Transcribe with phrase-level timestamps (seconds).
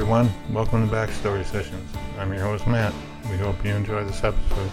[0.00, 0.32] everyone.
[0.50, 1.92] Welcome to Backstory Sessions.
[2.18, 2.94] I'm your host, Matt.
[3.30, 4.70] We hope you enjoy this episode.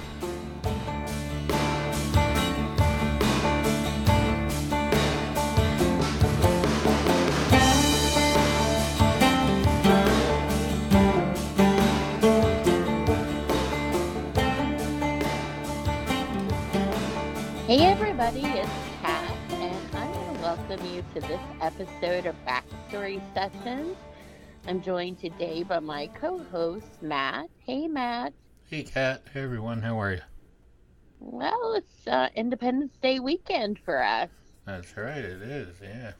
[17.65, 18.69] Hey everybody, it's
[19.01, 23.97] Kat, and I want to welcome you to this episode of Backstory Sessions.
[24.67, 27.49] I'm joined today by my co-host Matt.
[27.65, 28.35] Hey Matt.
[28.65, 29.29] Hey, Kat.
[29.33, 29.81] Hey, everyone.
[29.83, 30.21] How are you?
[31.19, 35.23] Well, it's uh, Independence Day weekend for us, That's right.
[35.23, 35.81] It is.
[35.81, 36.13] Yeah.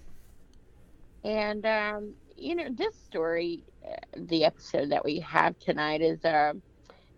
[1.24, 6.54] and um, you know this story, uh, the episode that we have tonight is uh,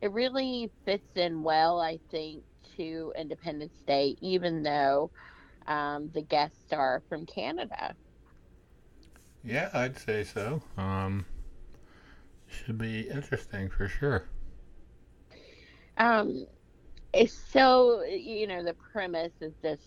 [0.02, 2.44] it really fits in well, I think,
[2.78, 5.12] to Independence Day, even though
[5.68, 7.96] um, the guests are from Canada.
[9.44, 10.62] Yeah, I'd say so.
[10.78, 11.26] Um,
[12.48, 14.26] should be interesting for sure.
[15.98, 16.46] Um,
[17.14, 19.82] it's so you know the premise is this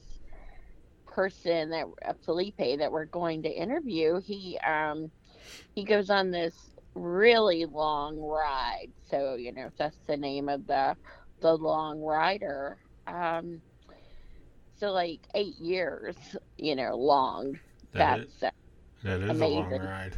[1.06, 4.20] person that uh, Felipe that we're going to interview.
[4.20, 5.10] He um
[5.74, 6.54] he goes on this
[6.94, 8.88] really long ride.
[9.10, 10.96] So you know that's the name of the
[11.40, 12.78] the long rider.
[13.06, 13.60] Um,
[14.78, 16.16] so like eight years,
[16.58, 17.58] you know, long.
[17.92, 18.61] That is, That's uh,
[19.02, 20.14] that is a long ride.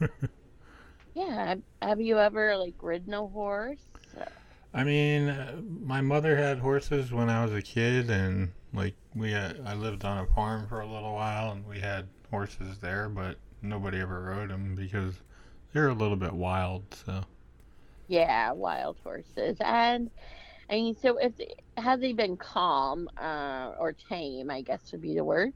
[1.14, 1.46] yeah.
[1.48, 3.84] Have, have you ever like ridden a horse?
[4.72, 9.32] I mean, uh, my mother had horses when I was a kid, and like we,
[9.32, 13.08] had, I lived on a farm for a little while, and we had horses there,
[13.08, 15.20] but nobody ever rode them because
[15.72, 16.94] they're a little bit wild.
[16.94, 17.24] So
[18.06, 19.58] Yeah, wild horses.
[19.60, 20.10] And
[20.70, 21.34] I mean, so if
[21.76, 25.52] had they been calm uh, or tame, I guess would be the word.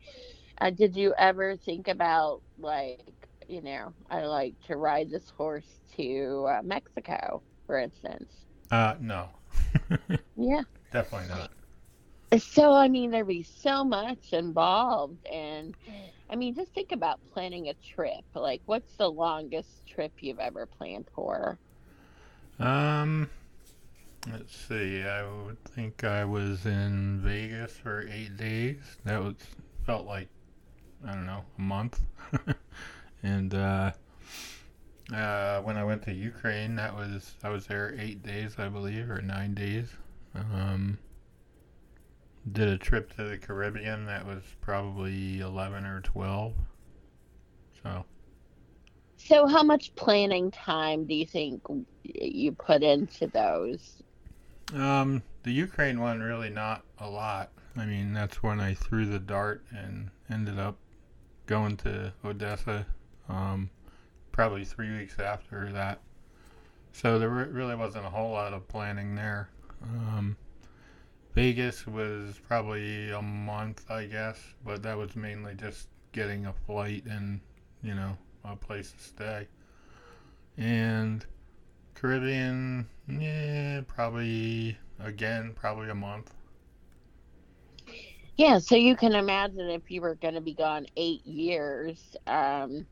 [0.60, 3.10] Uh, did you ever think about like,
[3.48, 8.46] you know, I like to ride this horse to uh, Mexico, for instance?
[8.70, 9.28] uh, no,
[10.36, 10.62] Yeah.
[10.90, 11.50] definitely not.
[12.38, 15.74] So I mean, there'd be so much involved, and
[16.30, 18.24] I mean, just think about planning a trip.
[18.34, 21.58] Like, what's the longest trip you've ever planned for?
[22.58, 23.30] Um,
[24.30, 25.02] let's see.
[25.02, 28.96] I would think I was in Vegas for eight days.
[29.04, 29.36] That was
[29.84, 30.28] felt like
[31.06, 32.00] I don't know a month.
[33.22, 33.92] and uh,
[35.12, 39.10] uh, when I went to Ukraine, that was I was there eight days, I believe,
[39.10, 39.88] or nine days.
[40.34, 40.98] Um,
[42.50, 44.06] did a trip to the Caribbean.
[44.06, 46.54] That was probably eleven or twelve.
[47.82, 48.04] So.
[49.16, 51.62] So, how much planning time do you think
[52.02, 54.02] you put into those?
[54.74, 57.50] Um, the Ukraine one really not a lot.
[57.76, 60.76] I mean, that's when I threw the dart and ended up
[61.46, 62.86] going to Odessa.
[63.28, 63.70] Um,
[64.32, 66.00] probably three weeks after that.
[66.92, 69.48] So there really wasn't a whole lot of planning there.
[69.82, 70.36] Um,
[71.34, 77.04] Vegas was probably a month, I guess, but that was mainly just getting a flight
[77.06, 77.40] and
[77.82, 79.48] you know a place to stay.
[80.58, 81.24] And
[81.94, 86.34] Caribbean, yeah, probably again, probably a month.
[88.42, 92.88] Yeah, so you can imagine if you were going to be gone eight years, um,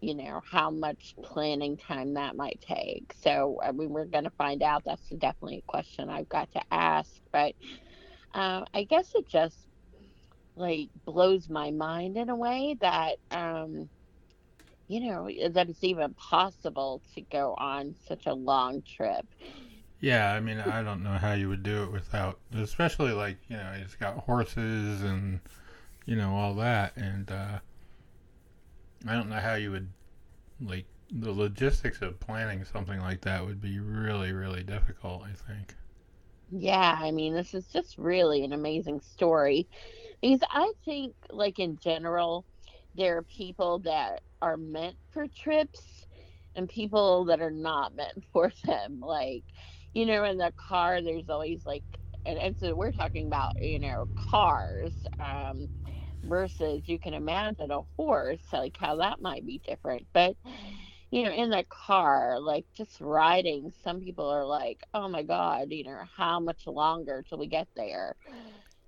[0.00, 3.12] you know, how much planning time that might take.
[3.20, 4.84] So, I mean, we're going to find out.
[4.86, 7.10] That's definitely a question I've got to ask.
[7.32, 7.54] But
[8.32, 9.58] uh, I guess it just
[10.56, 13.90] like blows my mind in a way that, um,
[14.88, 19.26] you know, that it's even possible to go on such a long trip.
[20.04, 23.56] Yeah, I mean, I don't know how you would do it without, especially like you
[23.56, 25.40] know, it's got horses and
[26.06, 27.58] you know all that, and uh,
[29.06, 29.88] I don't know how you would
[30.60, 35.22] like the logistics of planning something like that would be really, really difficult.
[35.24, 35.74] I think.
[36.50, 39.68] Yeah, I mean, this is just really an amazing story
[40.22, 42.46] because I think, like, in general,
[42.94, 46.06] there are people that are meant for trips
[46.54, 49.00] and people that are not meant for them.
[49.00, 49.44] Like,
[49.94, 51.84] you know, in the car, there's always like,
[52.26, 55.68] and, and so we're talking about, you know, cars um,
[56.24, 60.06] versus you can imagine a horse, like how that might be different.
[60.14, 60.36] But,
[61.10, 65.68] you know, in the car, like just riding, some people are like, oh my God,
[65.70, 68.16] you know, how much longer till we get there?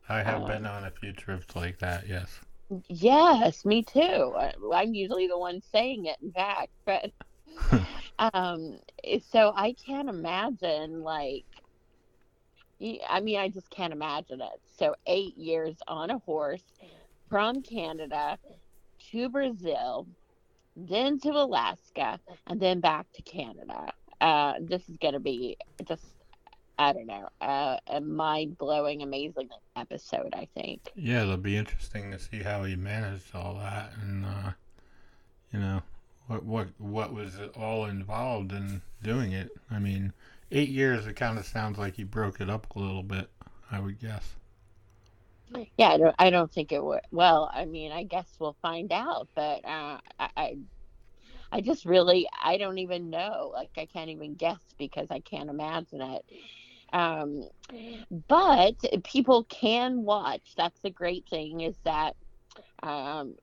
[0.08, 2.08] I have Um, been on a few trips like that.
[2.08, 2.40] Yes.
[2.88, 4.34] Yes, me too.
[4.72, 7.10] I'm usually the one saying it, in fact, but
[8.18, 8.78] um,
[9.30, 11.44] so I can't imagine like.
[13.08, 14.60] I mean, I just can't imagine it.
[14.78, 16.62] So eight years on a horse
[17.30, 18.38] from Canada
[19.10, 20.06] to Brazil,
[20.76, 23.92] then to Alaska, and then back to Canada.
[24.20, 25.56] Uh, this is going to be
[25.86, 26.04] just,
[26.78, 30.80] I don't know, uh, a mind blowing, amazing episode, I think.
[30.94, 34.50] Yeah, it'll be interesting to see how he managed all that and, uh,
[35.52, 35.82] you know,
[36.26, 39.50] what, what, what was all involved in doing it.
[39.70, 40.12] I mean,
[40.50, 43.28] eight years, it kind of sounds like he broke it up a little bit,
[43.70, 44.36] I would guess.
[45.78, 46.14] Yeah, I don't.
[46.18, 47.02] I don't think it would.
[47.12, 49.28] Well, I mean, I guess we'll find out.
[49.34, 50.56] But uh, I, I,
[51.52, 53.52] I just really, I don't even know.
[53.54, 56.24] Like, I can't even guess because I can't imagine it.
[56.92, 57.44] Um,
[58.28, 58.74] but
[59.04, 60.54] people can watch.
[60.56, 62.16] That's the great thing is that
[62.82, 63.34] um,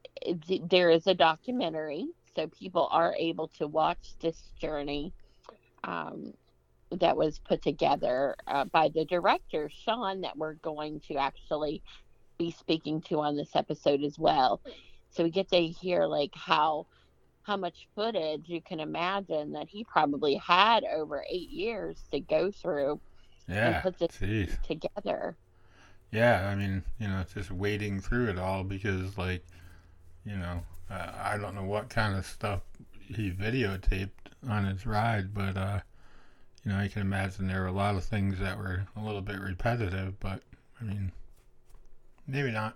[0.70, 5.14] there is a documentary, so people are able to watch this journey.
[5.84, 6.34] Um,
[7.00, 11.82] that was put together uh, by the director Sean that we're going to actually
[12.38, 14.62] be speaking to on this episode as well.
[15.10, 16.88] So we get to hear like how
[17.44, 22.52] how much footage you can imagine that he probably had over eight years to go
[22.52, 23.00] through
[23.48, 24.58] yeah, and put this geez.
[24.66, 25.36] together.
[26.12, 29.44] Yeah, I mean, you know, just wading through it all because, like,
[30.26, 30.62] you know,
[30.94, 32.62] uh, I don't know what kind of stuff
[33.00, 34.10] he videotaped
[34.48, 35.80] on his ride, but uh,
[36.64, 39.22] you know, I can imagine there were a lot of things that were a little
[39.22, 40.42] bit repetitive, but
[40.80, 41.12] I mean,
[42.28, 42.76] maybe not.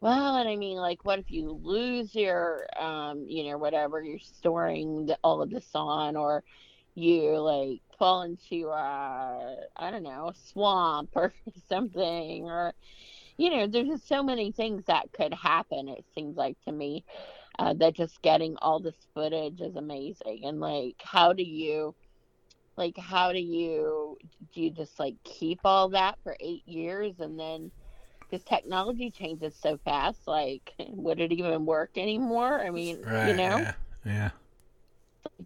[0.00, 4.18] Well, and I mean, like, what if you lose your, um, you know, whatever you're
[4.18, 6.42] storing the, all of this on, or
[6.94, 11.34] you like fall into, uh, I don't know, a swamp or
[11.68, 12.74] something, or,
[13.40, 15.88] you know, there's just so many things that could happen.
[15.88, 17.04] It seems like to me
[17.58, 21.94] uh, that just getting all this footage is amazing, and like, how do you?
[22.80, 24.16] like how do you
[24.54, 27.70] do you just like keep all that for eight years and then
[28.20, 33.34] because technology changes so fast like would it even work anymore i mean right, you
[33.34, 33.72] know yeah,
[34.06, 34.30] yeah.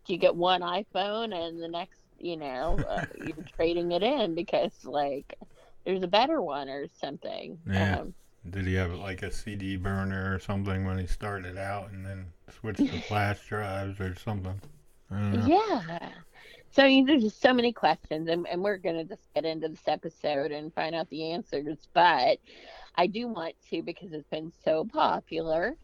[0.06, 4.72] you get one iphone and the next you know uh, you're trading it in because
[4.84, 5.36] like
[5.84, 8.14] there's a better one or something yeah um,
[8.50, 12.26] did he have like a cd burner or something when he started out and then
[12.60, 14.60] switched to flash drives or something
[15.46, 16.10] yeah
[16.74, 19.44] so I mean, there's just so many questions, and, and we're going to just get
[19.44, 21.78] into this episode and find out the answers.
[21.92, 22.38] But
[22.96, 25.76] I do want to, because it's been so popular,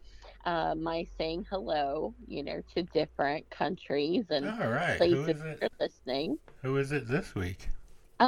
[0.43, 4.97] uh, my saying hello, you know, to different countries and All right.
[4.97, 6.37] places that are listening.
[6.61, 7.69] Who is it this week?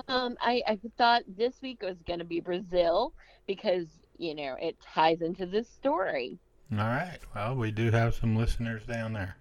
[0.08, 3.14] Um, I, I thought this week was going to be Brazil
[3.46, 3.88] because,
[4.18, 6.40] you know, it ties into this story.
[6.72, 7.20] All right.
[7.36, 9.38] Well, we do have some listeners down there.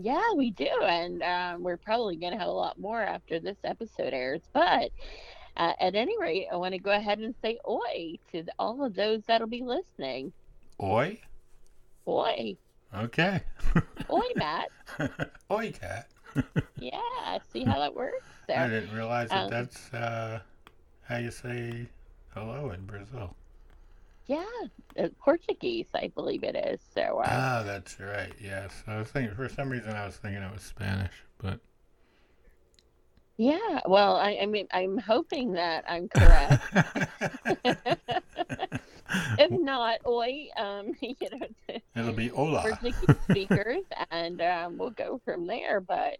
[0.00, 3.56] Yeah, we do, and um, we're probably going to have a lot more after this
[3.64, 4.42] episode airs.
[4.52, 4.90] But
[5.56, 8.94] uh, at any rate, I want to go ahead and say oi to all of
[8.94, 10.32] those that'll be listening.
[10.82, 11.20] Oi.
[12.06, 12.56] Oi.
[12.94, 13.42] Okay.
[14.10, 14.70] oi, Matt.
[15.50, 16.08] oi, Kat.
[16.78, 18.24] Yeah, see how that works.
[18.48, 18.58] There.
[18.58, 20.40] I didn't realize that um, that's uh,
[21.02, 21.86] how you say
[22.32, 23.36] hello in Brazil.
[24.24, 24.44] Yeah,
[24.98, 26.80] uh, Portuguese, I believe it is.
[26.94, 27.18] So.
[27.18, 28.32] Uh, ah, that's right.
[28.42, 31.60] Yes, I was thinking for some reason I was thinking it was Spanish, but.
[33.36, 36.62] Yeah, well, I, I mean, I'm hoping that I'm correct.
[39.38, 42.62] if not, oi, um, you know, it'll be hola.
[42.62, 45.80] Portuguese speakers, and um, we'll go from there.
[45.80, 46.18] But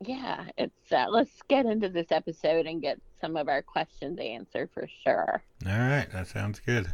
[0.00, 4.70] yeah, it's uh, let's get into this episode and get some of our questions answered
[4.72, 5.42] for sure.
[5.66, 6.92] All right, that sounds good.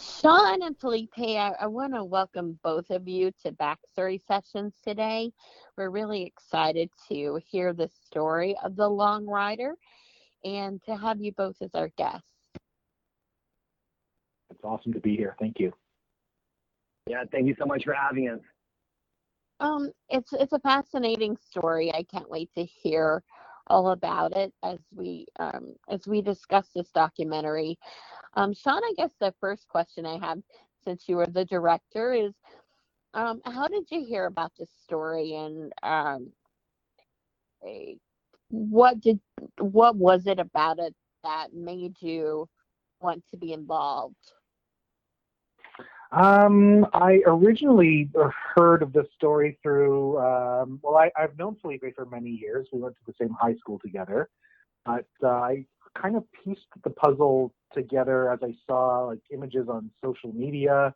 [0.00, 5.32] Sean and Felipe, I, I want to welcome both of you to Backstory Sessions today.
[5.76, 9.74] We're really excited to hear the story of the Long Rider
[10.44, 12.26] and to have you both as our guests.
[14.50, 15.36] It's awesome to be here.
[15.40, 15.72] Thank you.
[17.08, 18.40] Yeah, thank you so much for having us.
[19.60, 21.92] Um, it's it's a fascinating story.
[21.94, 23.22] I can't wait to hear
[23.68, 27.78] all about it as we um, as we discuss this documentary.
[28.34, 30.40] Um, Sean, I guess the first question I have,
[30.84, 32.34] since you were the director, is
[33.14, 36.32] um, how did you hear about this story and um,
[38.50, 39.20] what did
[39.58, 40.94] what was it about it
[41.24, 42.48] that made you
[43.00, 44.16] want to be involved?
[46.14, 48.08] Um, I originally
[48.54, 52.68] heard of this story through, um, well, I, have known Felipe for many years.
[52.72, 54.28] We went to the same high school together.
[54.86, 55.64] But uh, I
[56.00, 60.94] kind of pieced the puzzle together as I saw like images on social media.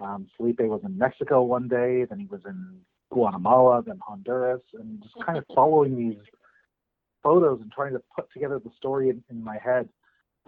[0.00, 5.02] Um, Felipe was in Mexico one day, then he was in Guatemala, then Honduras, and
[5.02, 6.18] just kind of following these
[7.22, 9.88] photos and trying to put together the story in, in my head.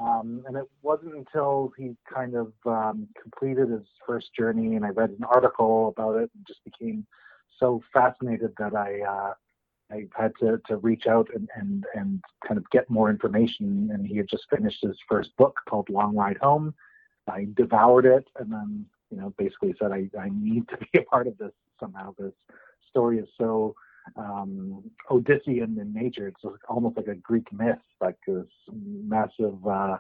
[0.00, 4.88] Um, and it wasn't until he kind of um, completed his first journey and I
[4.90, 7.06] read an article about it and just became
[7.58, 9.34] so fascinated that I uh,
[9.92, 13.90] I had to, to reach out and, and, and kind of get more information.
[13.92, 16.74] And he had just finished his first book called Long Ride Home.
[17.28, 21.02] I devoured it and then, you know, basically said, I, I need to be a
[21.02, 22.14] part of this somehow.
[22.18, 22.32] This
[22.88, 23.74] story is so
[24.16, 26.28] um, Odyssean in nature.
[26.28, 29.98] It's almost like a Greek myth, like this massive uh,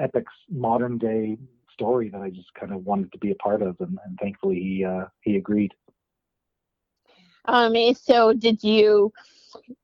[0.00, 1.38] epic modern day
[1.72, 3.76] story that I just kind of wanted to be a part of.
[3.80, 5.72] And, and thankfully he, uh, he agreed.
[7.46, 9.12] Um, so did you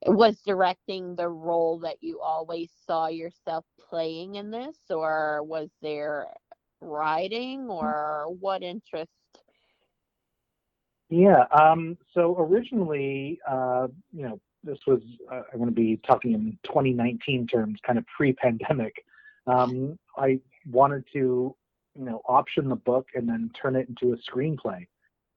[0.06, 6.26] was directing the role that you always saw yourself playing in this, or was there
[6.80, 9.12] writing, or what interest?
[11.10, 11.44] Yeah.
[11.50, 15.00] Um, so originally, uh, you know, this was
[15.30, 19.04] uh, I'm going to be talking in 2019 terms, kind of pre-pandemic.
[19.46, 20.38] Um, I
[20.70, 21.54] wanted to,
[21.98, 24.86] you know, option the book and then turn it into a screenplay.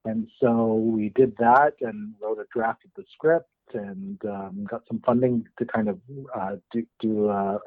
[0.06, 4.84] And so we did that and wrote a draft of the script and um, got
[4.88, 6.00] some funding to kind of
[6.36, 7.58] uh, do, do uh,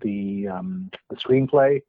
[0.00, 1.82] the um, the screenplay.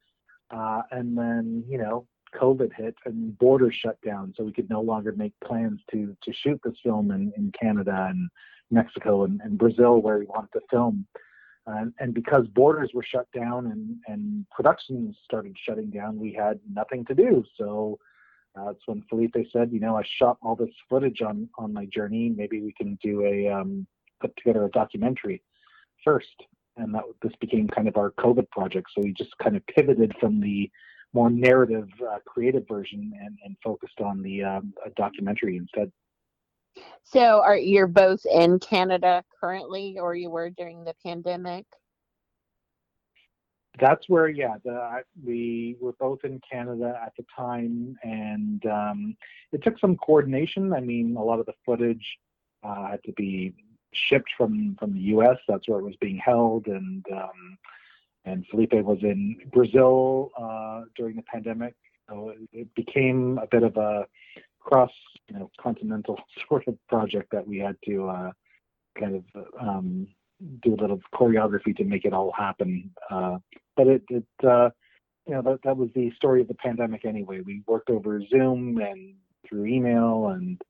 [0.50, 4.82] Uh, and then you know COVID hit and borders shut down, so we could no
[4.82, 8.30] longer make plans to to shoot this film in, in Canada and
[8.72, 11.06] Mexico and, and Brazil where we wanted to film.
[11.68, 16.60] And, and because borders were shut down and, and productions started shutting down, we had
[16.72, 17.44] nothing to do.
[17.58, 18.00] So
[18.58, 21.86] uh, that's when Felipe said, you know, I shot all this footage on on my
[21.86, 22.34] journey.
[22.36, 23.86] Maybe we can do a um,
[24.22, 25.44] put together a documentary
[26.04, 26.36] first,
[26.78, 28.88] and that this became kind of our COVID project.
[28.96, 30.72] So we just kind of pivoted from the
[31.14, 35.92] more narrative, uh, creative version and, and focused on the um, documentary instead.
[37.04, 41.66] So, are you're both in Canada currently, or you were during the pandemic?
[43.80, 49.16] that's where yeah the, we were both in canada at the time and um,
[49.52, 52.18] it took some coordination i mean a lot of the footage
[52.64, 53.54] uh, had to be
[53.94, 57.58] shipped from from the us that's where it was being held and um,
[58.28, 61.76] and felipe was in brazil uh, during the pandemic
[62.10, 64.06] so it, became a bit of a
[64.60, 64.92] cross
[65.30, 66.18] you know continental
[66.48, 68.32] sort of project that we had to uh,
[69.00, 70.08] kind of um,
[70.62, 72.92] do a little choreography to make it all happen.
[73.10, 73.38] Uh,
[73.76, 74.70] but it, it uh,
[75.26, 77.42] you know, that, that was the story of the pandemic anyway.
[77.42, 79.16] We worked over Zoom and
[79.48, 80.62] through email, and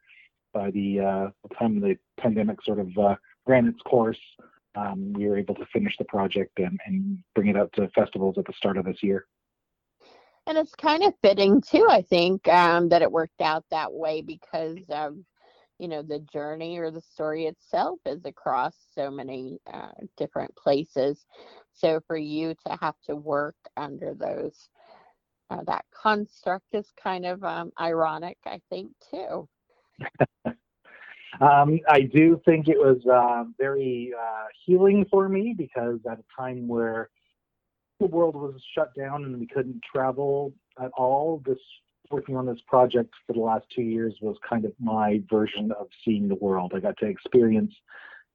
[0.53, 4.19] by the, uh, time the pandemic sort of uh, ran its course,
[4.77, 8.37] um, we were able to finish the project and, and bring it out to festivals
[8.37, 9.25] at the start of this year.
[10.45, 14.21] And it's kind of fitting too, I think, um, that it worked out that way
[14.21, 15.25] because um,
[15.79, 21.25] you know the journey or the story itself is across so many uh, different places
[21.73, 24.69] so for you to have to work under those
[25.49, 29.47] uh, that construct is kind of um, ironic i think too
[31.41, 36.23] um, i do think it was uh, very uh, healing for me because at a
[36.41, 37.09] time where
[37.99, 41.59] the world was shut down and we couldn't travel at all this
[42.09, 45.87] working on this project for the last two years was kind of my version of
[46.05, 46.73] seeing the world.
[46.75, 47.73] I got to experience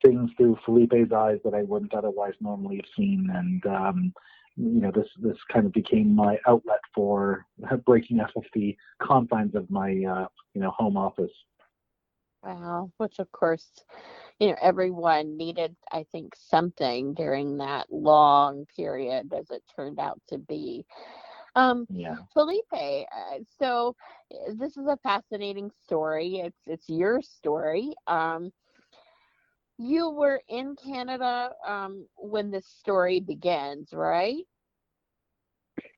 [0.04, 4.12] things through Felipe's eyes that I wouldn't otherwise normally have seen, and um,
[4.56, 7.46] you know, this this kind of became my outlet for
[7.86, 11.32] breaking out of the confines of my uh, you know home office.
[12.42, 13.84] Wow, which of course,
[14.40, 20.20] you know, everyone needed, I think, something during that long period, as it turned out
[20.28, 20.84] to be.
[21.54, 22.16] Um, yeah.
[22.32, 23.94] Felipe, uh, so
[24.34, 26.36] uh, this is a fascinating story.
[26.36, 27.92] It's it's your story.
[28.06, 28.52] Um,
[29.78, 34.44] you were in Canada um, when this story begins, right?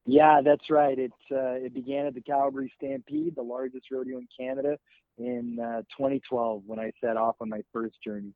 [0.07, 0.99] Yeah, that's right.
[0.99, 4.79] It uh, it began at the Calgary Stampede, the largest rodeo in Canada,
[5.19, 8.33] in uh, 2012 when I set off on my first journey.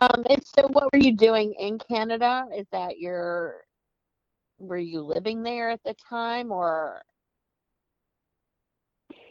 [0.00, 2.44] Um, and so, what were you doing in Canada?
[2.54, 3.66] Is that your
[4.58, 7.02] were you living there at the time or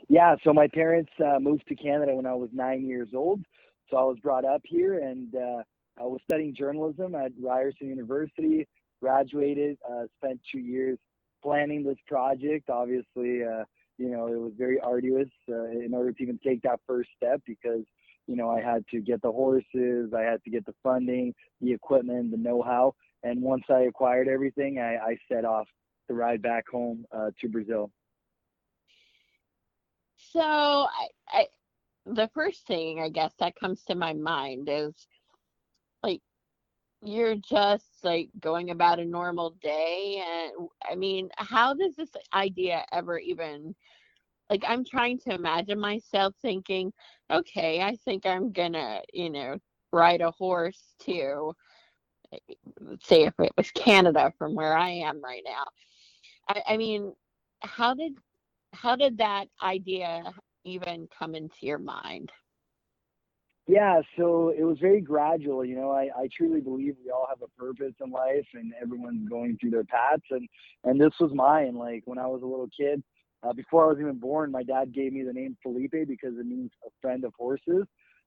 [0.07, 3.41] yeah so my parents uh, moved to canada when i was nine years old
[3.89, 5.63] so i was brought up here and uh,
[5.99, 8.67] i was studying journalism at ryerson university
[9.01, 10.97] graduated uh, spent two years
[11.41, 13.63] planning this project obviously uh,
[13.97, 17.41] you know it was very arduous uh, in order to even take that first step
[17.45, 17.83] because
[18.27, 21.71] you know i had to get the horses i had to get the funding the
[21.71, 22.93] equipment the know-how
[23.25, 25.67] and once I acquired everything, I, I set off
[26.07, 27.89] to ride back home uh, to Brazil.
[30.15, 31.47] So, I, I,
[32.05, 34.93] the first thing I guess that comes to my mind is
[36.03, 36.21] like
[37.05, 42.83] you're just like going about a normal day and i mean how does this idea
[42.91, 43.75] ever even
[44.49, 46.91] like i'm trying to imagine myself thinking
[47.31, 49.57] okay i think i'm gonna you know
[49.93, 51.53] ride a horse to
[52.33, 52.37] eh,
[53.03, 55.63] say if it was canada from where i am right now.
[56.49, 57.13] I, I mean
[57.61, 58.13] how did
[58.73, 60.23] how did that idea
[60.63, 62.31] even come into your mind
[63.67, 65.65] yeah, so it was very gradual.
[65.65, 69.27] You know, I, I truly believe we all have a purpose in life and everyone's
[69.27, 70.23] going through their paths.
[70.29, 70.47] And,
[70.83, 71.75] and this was mine.
[71.75, 73.03] Like when I was a little kid,
[73.41, 76.45] uh, before I was even born, my dad gave me the name Felipe because it
[76.45, 77.85] means a friend of horses.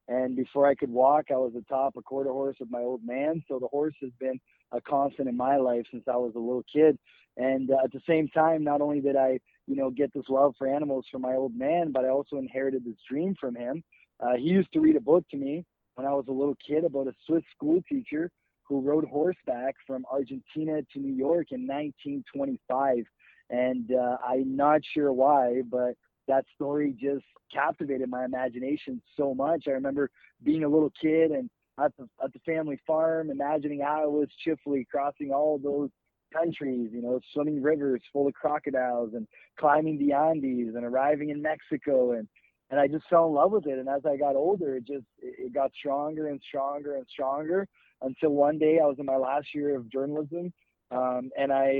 [0.09, 3.41] And before I could walk, I was atop a quarter horse with my old man.
[3.47, 4.39] So the horse has been
[4.73, 6.97] a constant in my life since I was a little kid.
[7.37, 10.55] And uh, at the same time, not only did I, you know, get this love
[10.57, 13.83] for animals from my old man, but I also inherited this dream from him
[14.19, 16.83] uh, he used to read a book to me when I was a little kid
[16.83, 18.31] about a Swiss school teacher
[18.63, 23.03] who rode horseback from Argentina to New York in 1925.
[23.49, 25.95] And uh, I'm not sure why, but
[26.27, 29.63] that story just captivated my imagination so much.
[29.67, 30.11] I remember
[30.43, 31.49] being a little kid and
[31.83, 35.89] at the, at the family farm, imagining how I was cheerfully crossing all those
[36.31, 41.41] countries, you know, swimming rivers full of crocodiles and climbing the Andes and arriving in
[41.41, 42.27] Mexico and
[42.69, 43.79] and I just fell in love with it.
[43.79, 47.67] And as I got older, it just it got stronger and stronger and stronger
[48.01, 50.53] until one day I was in my last year of journalism,
[50.91, 51.71] um, and I,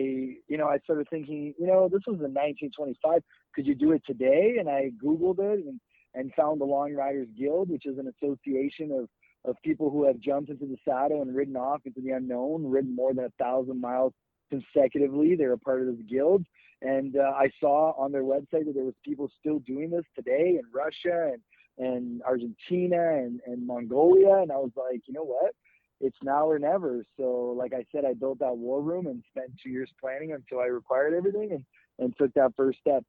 [0.48, 3.22] you know, I started thinking, you know, this was in 1925.
[3.56, 4.58] Could you do it today?
[4.60, 5.80] And I Googled it and
[6.16, 9.08] and found the Long Riders Guild, which is an association of
[9.50, 12.94] of people who have jumped into the saddle and ridden off into the unknown, ridden
[12.94, 14.14] more than a thousand miles
[14.50, 15.36] consecutively.
[15.36, 16.44] They're a part of this guild.
[16.82, 20.60] And uh, I saw on their website that there was people still doing this today
[20.60, 21.42] in Russia and,
[21.78, 24.38] and Argentina and, and Mongolia.
[24.38, 25.54] And I was like, you know what?
[26.02, 27.04] It's now or never.
[27.18, 30.60] So, like I said, I built that war room and spent two years planning until
[30.60, 31.66] I required everything and,
[32.00, 33.04] and took that first step.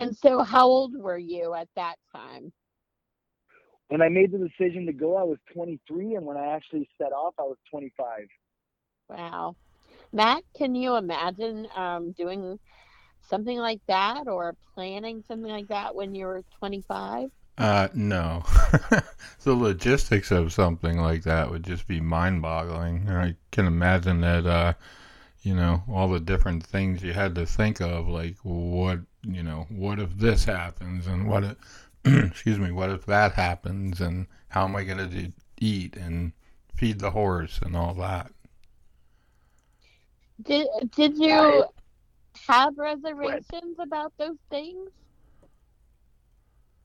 [0.00, 2.52] And so, how old were you at that time?
[3.88, 7.12] When I made the decision to go, I was 23, and when I actually set
[7.12, 8.26] off, I was 25.
[9.08, 9.54] Wow.
[10.12, 12.58] Matt, can you imagine um, doing
[13.28, 17.30] something like that or planning something like that when you were 25?
[17.58, 18.44] Uh, no.
[19.44, 23.08] the logistics of something like that would just be mind boggling.
[23.08, 24.74] I can imagine that, uh,
[25.42, 29.66] you know, all the different things you had to think of, like what, you know,
[29.70, 31.90] what if this happens and what if,
[32.30, 36.32] excuse me, what if that happens and how am I going to eat and
[36.76, 38.30] feed the horse and all that.
[40.42, 41.64] Did did you
[42.46, 44.90] have reservations about those things?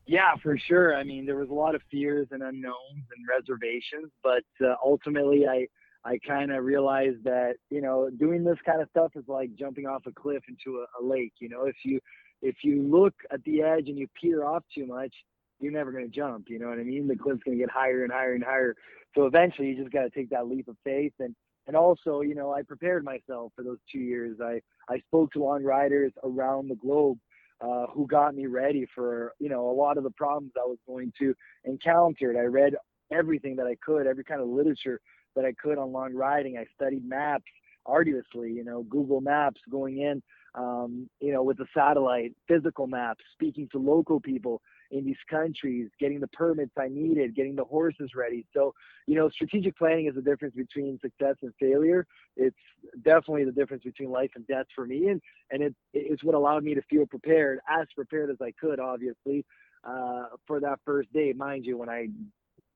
[0.07, 0.95] Yeah, for sure.
[0.95, 5.47] I mean, there was a lot of fears and unknowns and reservations, but uh, ultimately,
[5.47, 5.67] I
[6.03, 9.85] I kind of realized that you know doing this kind of stuff is like jumping
[9.85, 11.33] off a cliff into a, a lake.
[11.39, 11.99] You know, if you
[12.41, 15.13] if you look at the edge and you peer off too much,
[15.59, 16.45] you're never going to jump.
[16.49, 17.07] You know what I mean?
[17.07, 18.75] The cliff's going to get higher and higher and higher.
[19.15, 21.35] So eventually, you just got to take that leap of faith and
[21.67, 24.38] and also, you know, I prepared myself for those two years.
[24.41, 27.17] I, I spoke to long riders around the globe
[27.62, 30.80] uh, who got me ready for, you know, a lot of the problems I was
[30.88, 32.36] going to encounter.
[32.38, 32.74] I read
[33.12, 35.00] everything that I could, every kind of literature
[35.36, 36.58] that I could on long riding.
[36.58, 37.45] I studied maps
[37.86, 40.21] arduously, you know, Google Maps going in,
[40.56, 45.89] um, you know, with the satellite, physical maps, speaking to local people, in these countries,
[45.99, 48.45] getting the permits I needed, getting the horses ready.
[48.54, 48.73] So,
[49.08, 52.06] you know, strategic planning is the difference between success and failure.
[52.36, 52.56] It's
[53.04, 55.08] definitely the difference between life and death for me.
[55.08, 58.80] And, and it, it's what allowed me to feel prepared, as prepared as I could,
[58.80, 59.45] obviously,
[59.84, 61.34] uh, for that first day.
[61.34, 62.08] Mind you, when I,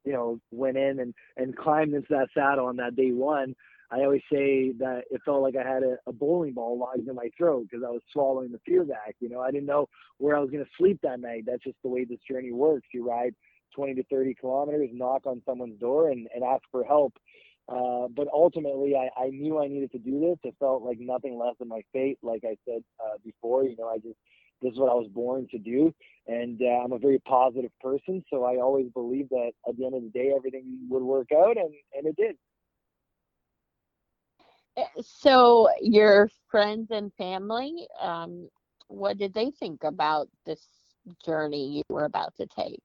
[0.06, 3.56] you know, went in and, and climbed into that saddle on that day one,
[3.96, 7.16] I always say that it felt like I had a, a bowling ball lodged in
[7.16, 9.16] my throat because I was swallowing the fear back.
[9.20, 11.44] You know, I didn't know where I was going to sleep that night.
[11.48, 12.88] That's just the way this journey works.
[12.94, 13.34] You ride
[13.74, 17.14] 20 to 30 kilometers, knock on someone's door, and, and ask for help.
[17.70, 20.38] Uh, but ultimately, I, I knew I needed to do this.
[20.44, 22.18] It felt like nothing less than my fate.
[22.22, 24.18] Like I said uh, before, you know, I just
[24.62, 25.94] this is what I was born to do,
[26.28, 28.24] and uh, I'm a very positive person.
[28.30, 31.58] So I always believed that at the end of the day, everything would work out,
[31.58, 32.38] and and it did.
[35.02, 38.50] So your friends and family, um,
[38.88, 40.66] what did they think about this
[41.26, 42.82] journey you were about to take?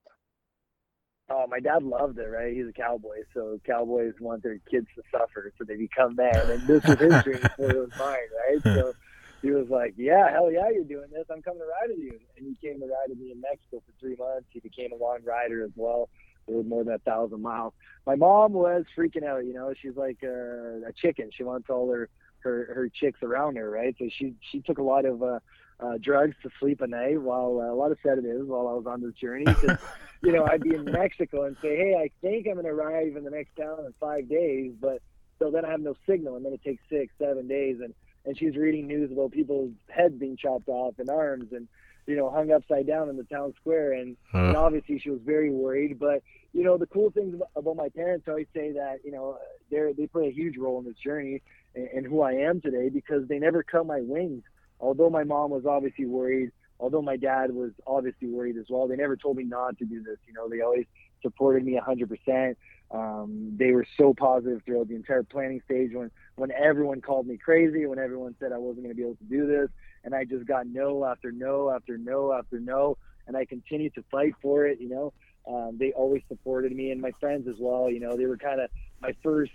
[1.29, 2.53] Oh, my dad loved it, right?
[2.53, 6.49] He's a cowboy, so cowboys want their kids to suffer, so they become men.
[6.51, 8.61] And this was his dream before it was mine, right?
[8.73, 8.95] So
[9.41, 11.25] he was like, "Yeah, hell yeah, you're doing this.
[11.31, 13.81] I'm coming to ride with you." And he came to ride with me in Mexico
[13.85, 14.49] for three months.
[14.51, 16.09] He became a long rider as well.
[16.47, 17.73] More than a thousand miles.
[18.05, 19.45] My mom was freaking out.
[19.45, 21.29] You know, she's like a, a chicken.
[21.35, 23.95] She wants all her her her chicks around her, right?
[23.97, 25.39] So she she took a lot of uh,
[25.79, 28.85] uh, drugs to sleep at night, while uh, a lot of sedatives while I was
[28.87, 29.55] on this journey.
[29.55, 29.77] Cause,
[30.21, 33.15] you know, I'd be in Mexico and say, hey, I think I'm going to arrive
[33.15, 35.01] in the next town in five days, but
[35.39, 38.37] so then I have no signal, and then it takes six, seven days, and and
[38.37, 41.67] she's reading news about people's heads being chopped off and arms and
[42.07, 44.39] you know hung upside down in the town square, and, uh.
[44.39, 46.21] and obviously she was very worried, but
[46.53, 49.37] you know, the cool things about my parents, I always say that, you know,
[49.69, 51.41] they they play a huge role in this journey
[51.75, 54.43] and, and who I am today because they never cut my wings.
[54.79, 58.95] Although my mom was obviously worried, although my dad was obviously worried as well, they
[58.95, 60.17] never told me not to do this.
[60.27, 60.85] You know, they always
[61.21, 62.55] supported me 100%.
[62.89, 67.37] Um, they were so positive throughout the entire planning stage when, when everyone called me
[67.37, 69.69] crazy, when everyone said I wasn't going to be able to do this.
[70.03, 72.97] And I just got no after no after no after no.
[73.27, 75.13] And I continued to fight for it, you know.
[75.47, 77.89] Um, they always supported me and my friends as well.
[77.89, 78.69] You know, they were kind of
[79.01, 79.51] my first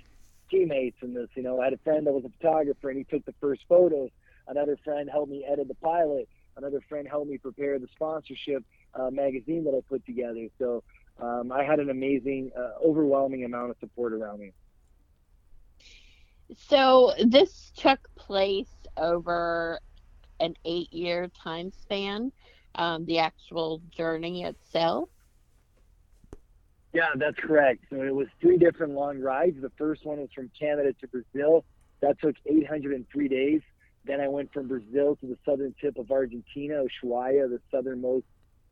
[0.50, 1.28] teammates in this.
[1.34, 3.62] You know, I had a friend that was a photographer and he took the first
[3.68, 4.10] photos.
[4.48, 6.28] Another friend helped me edit the pilot.
[6.56, 10.46] Another friend helped me prepare the sponsorship uh, magazine that I put together.
[10.58, 10.82] So
[11.20, 14.52] um, I had an amazing, uh, overwhelming amount of support around me.
[16.54, 19.80] So this took place over
[20.40, 22.32] an eight-year time span.
[22.74, 25.08] Um, the actual journey itself.
[26.92, 27.84] Yeah, that's correct.
[27.90, 29.60] So it was three different long rides.
[29.60, 31.64] The first one was from Canada to Brazil.
[32.00, 33.62] That took 803 days.
[34.04, 38.26] Then I went from Brazil to the southern tip of Argentina, Ushuaia, the southernmost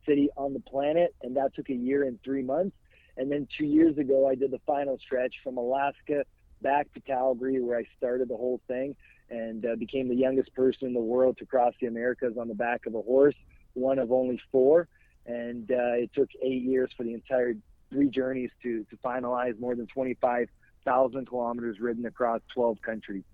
[0.07, 2.77] city on the planet, and that took a year and three months.
[3.17, 6.25] And then two years ago, I did the final stretch from Alaska
[6.63, 8.97] back to Calgary, where I started the whole thing
[9.35, 12.55] and uh, became the youngest person in the world to cross the Americas on the
[12.55, 13.35] back of a horse,
[13.75, 14.89] one of only four.
[15.27, 17.55] And uh, it took eight years for the entire
[17.91, 23.25] three journeys to to finalize more than 25,000 kilometers ridden across 12 countries.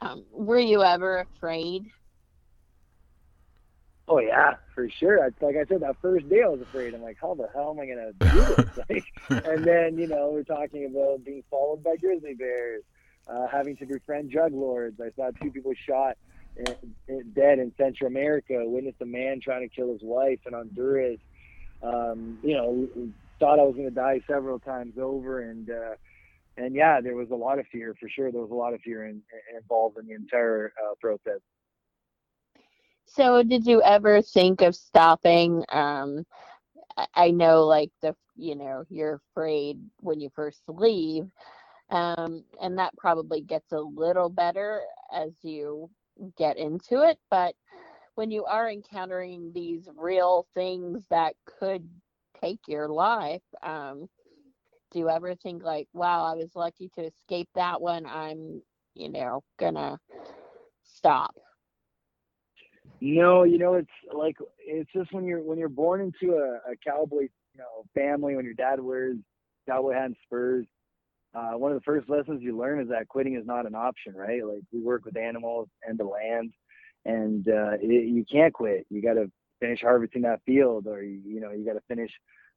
[0.00, 1.86] Um, were you ever afraid?
[4.08, 5.24] Oh yeah, for sure.
[5.24, 6.94] I, like I said, that first day I was afraid.
[6.94, 8.66] I'm like, how the hell am I gonna do this?
[8.88, 9.04] like,
[9.44, 12.84] and then you know we're talking about being followed by grizzly bears,
[13.28, 15.00] uh, having to befriend drug lords.
[15.00, 16.16] I saw two people shot
[16.56, 16.76] in,
[17.08, 18.62] in, dead in Central America.
[18.64, 21.20] Witnessed a man trying to kill his wife in Honduras
[21.82, 22.88] um, you know,
[23.38, 25.94] thought I was going to die several times over, and uh,
[26.56, 28.32] and yeah, there was a lot of fear for sure.
[28.32, 29.22] There was a lot of fear in,
[29.56, 31.40] involved in the entire uh, process.
[33.04, 35.64] So, did you ever think of stopping?
[35.68, 36.24] Um,
[37.14, 41.26] I know, like the you know, you're afraid when you first leave,
[41.90, 45.90] um, and that probably gets a little better as you
[46.36, 47.18] get into it.
[47.30, 47.54] But
[48.16, 51.86] when you are encountering these real things that could
[52.40, 54.08] take your life um,
[54.90, 58.60] do you ever think like wow i was lucky to escape that one i'm
[58.94, 59.98] you know gonna
[60.84, 61.34] stop
[63.00, 66.76] no you know it's like it's just when you're when you're born into a, a
[66.84, 69.16] cowboy you know family when your dad wears
[69.68, 70.66] cowboy hat and spurs
[71.36, 74.14] uh, one of the first lessons you learn is that quitting is not an option
[74.14, 76.52] right like we work with animals and the land
[77.06, 78.86] and uh, it, you can't quit.
[78.90, 82.10] You got to finish harvesting that field, or you, know you got to finish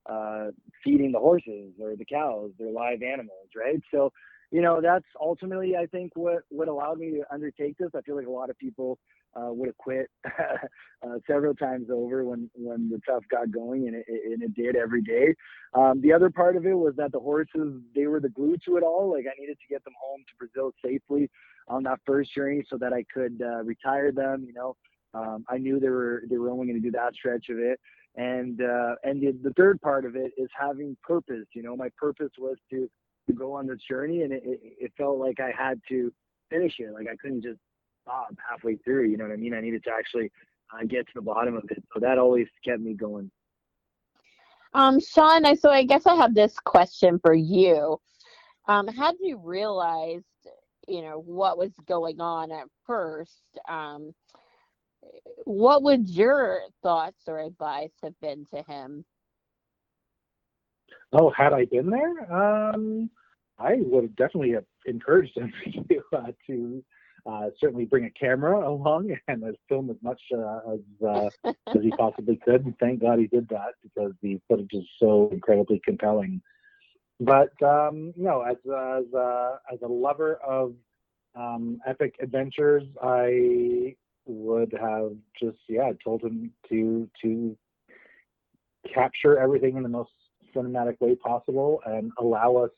[0.09, 0.47] uh,
[0.83, 2.51] feeding the horses or the cows.
[2.57, 3.79] They're live animals, right?
[3.93, 4.11] So,
[4.51, 7.91] you know that's ultimately I think what what allowed me to undertake this.
[7.95, 8.97] I feel like a lot of people
[9.35, 13.95] uh, would have quit uh, several times over when when the tough got going, and
[13.95, 15.33] it, and it did every day.
[15.73, 18.77] Um, the other part of it was that the horses they were the glue to
[18.77, 19.11] it all.
[19.11, 21.29] Like I needed to get them home to Brazil safely
[21.67, 24.45] on that first journey so that I could uh, retire them.
[24.45, 24.75] You know,
[25.13, 27.79] um, I knew they were they were only going to do that stretch of it,
[28.15, 31.45] and uh, and the, the third part of it is having purpose.
[31.53, 32.89] You know, my purpose was to
[33.27, 36.11] to go on this journey, and it, it, it felt like I had to
[36.49, 36.93] finish it.
[36.93, 37.59] Like I couldn't just
[38.09, 39.05] stop halfway through.
[39.05, 39.53] You know what I mean?
[39.53, 40.31] I needed to actually
[40.73, 41.83] uh, get to the bottom of it.
[41.93, 43.29] So that always kept me going.
[44.73, 47.99] Um, Sean, I so I guess I have this question for you.
[48.67, 50.25] Um, had you realized
[50.87, 54.13] you know what was going on at first um,
[55.45, 59.05] what would your thoughts or advice have been to him
[61.13, 63.09] oh had i been there um,
[63.59, 65.53] i would have definitely have encouraged him
[65.89, 66.83] to, uh, to
[67.25, 71.29] uh, certainly bring a camera along and film as much uh, as uh,
[71.67, 72.65] as he possibly could.
[72.65, 76.41] And thank God he did that because the footage is so incredibly compelling.
[77.19, 80.73] But um, you know, as as uh, as a lover of
[81.35, 87.57] um, epic adventures, I would have just yeah told him to to
[88.93, 90.11] capture everything in the most
[90.55, 92.71] cinematic way possible and allow us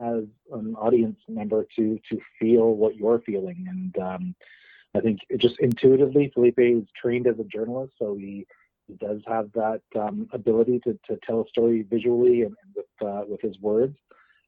[0.00, 3.66] as an audience member to to feel what you're feeling.
[3.68, 4.34] And um,
[4.94, 8.46] I think just intuitively, Felipe is trained as a journalist, so he,
[8.86, 13.08] he does have that um, ability to, to tell a story visually and, and with
[13.08, 13.96] uh, with his words.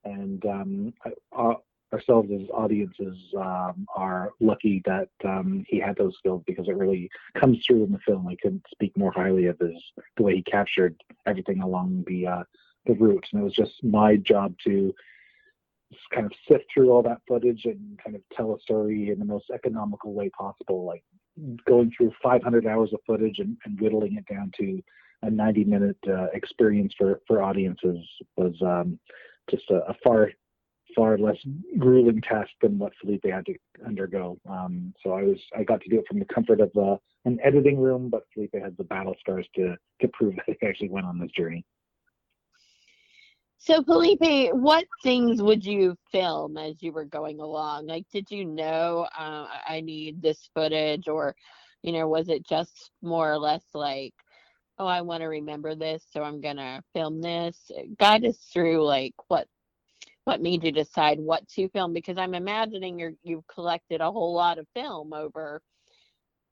[0.04, 0.94] And um,
[1.36, 1.54] uh,
[1.92, 7.10] ourselves as audiences um, are lucky that um, he had those skills because it really
[7.38, 8.26] comes through in the film.
[8.28, 9.74] I couldn't speak more highly of his
[10.16, 12.42] the way he captured everything along the uh,
[12.86, 14.94] the route, and it was just my job to
[16.14, 19.24] kind of sift through all that footage and kind of tell a story in the
[19.24, 21.02] most economical way possible, like
[21.66, 24.80] going through 500 hours of footage and, and whittling it down to
[25.22, 27.98] a 90 minute uh, experience for, for audiences
[28.36, 28.98] was um,
[29.50, 30.30] just a, a, far
[30.96, 31.36] far less
[31.78, 33.54] grueling task than what Felipe had to
[33.86, 34.38] undergo.
[34.48, 37.38] Um, so I was I got to do it from the comfort of uh, an
[37.44, 41.06] editing room, but Felipe had the battle scars to to prove that he actually went
[41.06, 41.64] on this journey.
[43.62, 47.88] So, Felipe, what things would you film as you were going along?
[47.88, 51.36] Like, did you know uh, I need this footage, or,
[51.82, 54.14] you know, was it just more or less like,
[54.78, 57.70] oh, I want to remember this, so I'm gonna film this?
[57.98, 59.46] Guide us through like what
[60.24, 64.32] what made you decide what to film because I'm imagining you're you've collected a whole
[64.32, 65.60] lot of film over,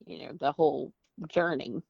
[0.07, 0.93] you know, the whole
[1.29, 1.81] journey.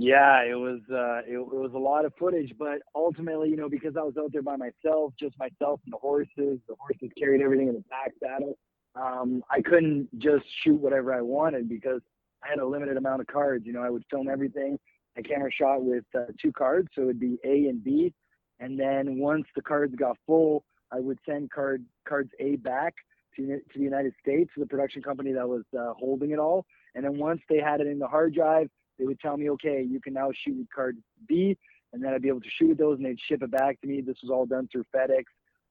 [0.00, 3.68] Yeah, it was uh, it, it, was a lot of footage, but ultimately, you know,
[3.68, 7.42] because I was out there by myself, just myself and the horses, the horses carried
[7.42, 8.56] everything in the back saddle.
[8.94, 12.00] Um, I couldn't just shoot whatever I wanted because
[12.44, 13.66] I had a limited amount of cards.
[13.66, 14.78] You know, I would film everything.
[15.16, 18.14] I camera shot with uh, two cards, so it would be A and B,
[18.60, 22.94] and then once the cards got full, I would send card cards A back
[23.34, 26.66] to to the United States, to the production company that was uh, holding it all.
[26.94, 29.84] And then once they had it in the hard drive, they would tell me, okay,
[29.88, 30.96] you can now shoot with card
[31.28, 31.56] B,
[31.92, 33.86] and then I'd be able to shoot with those, and they'd ship it back to
[33.86, 34.00] me.
[34.00, 35.24] This was all done through FedEx,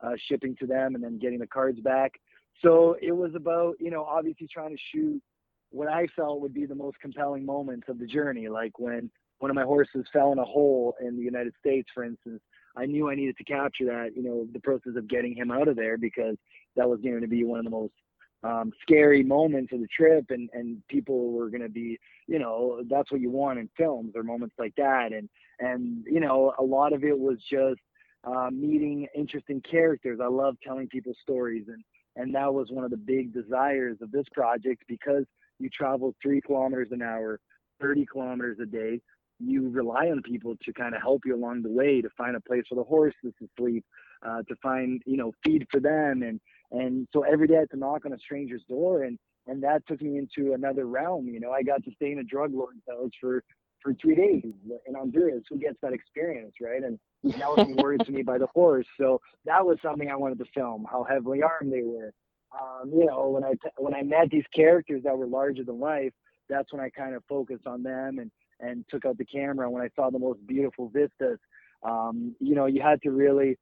[0.04, 2.14] uh, shipping to them, and then getting the cards back.
[2.64, 5.22] So it was about, you know, obviously trying to shoot
[5.70, 9.52] what I felt would be the most compelling moments of the journey, like when one
[9.52, 12.42] of my horses fell in a hole in the United States, for instance.
[12.76, 15.68] I knew I needed to capture that, you know, the process of getting him out
[15.68, 16.36] of there because
[16.76, 17.94] that was going to be one of the most
[18.44, 21.98] um, scary moments of the trip and and people were going to be
[22.28, 25.12] you know that's what you want in films or moments like that.
[25.12, 27.82] And and you know a lot of it was just
[28.24, 30.20] uh, meeting interesting characters.
[30.22, 31.84] I love telling people stories and
[32.16, 35.26] and that was one of the big desires of this project because
[35.60, 37.40] you travel three kilometers an hour
[37.80, 39.00] 30 kilometers a day
[39.40, 42.42] you rely on people to kind of help you along the way to find a
[42.42, 43.86] place for the horses to sleep
[44.28, 46.40] uh, to find you know feed for them and
[46.72, 49.88] and so every day I had to knock on a stranger's door and and that
[49.88, 51.28] took me into another realm.
[51.28, 53.44] You know, I got to stay in a drug lord's house for
[53.82, 54.44] for three days
[54.86, 55.44] in Honduras.
[55.50, 56.84] Who gets that experience, right?
[56.84, 58.86] And that was worded to me by the horse.
[59.00, 60.86] So that was something I wanted to film.
[60.90, 62.14] How heavily armed they were.
[62.60, 66.14] Um, you know, when I when I met these characters that were larger than life,
[66.50, 69.70] that's when I kind of focused on them and and took out the camera.
[69.70, 71.40] When I saw the most beautiful vistas,
[71.84, 73.58] um, you know, you had to really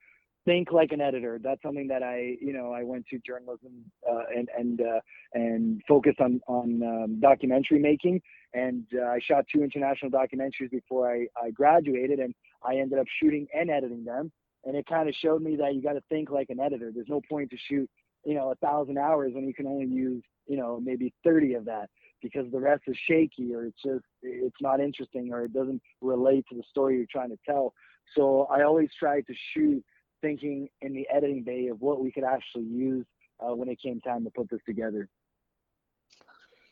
[0.45, 1.39] think like an editor.
[1.43, 3.71] That's something that I, you know, I went to journalism
[4.09, 4.99] uh, and and uh,
[5.33, 8.21] and focused on on um, documentary making.
[8.53, 13.07] And uh, I shot two international documentaries before I, I graduated, and I ended up
[13.19, 14.31] shooting and editing them.
[14.63, 16.91] And it kind of showed me that you got to think like an editor.
[16.93, 17.89] There's no point to shoot,
[18.23, 21.65] you know, a thousand hours when you can only use, you know, maybe 30 of
[21.65, 21.89] that
[22.23, 26.43] because the rest is shaky or it's just it's not interesting or it doesn't relate
[26.49, 27.73] to the story you're trying to tell.
[28.15, 29.83] So I always try to shoot
[30.21, 33.05] thinking in the editing bay of what we could actually use
[33.39, 35.09] uh, when it came time to put this together.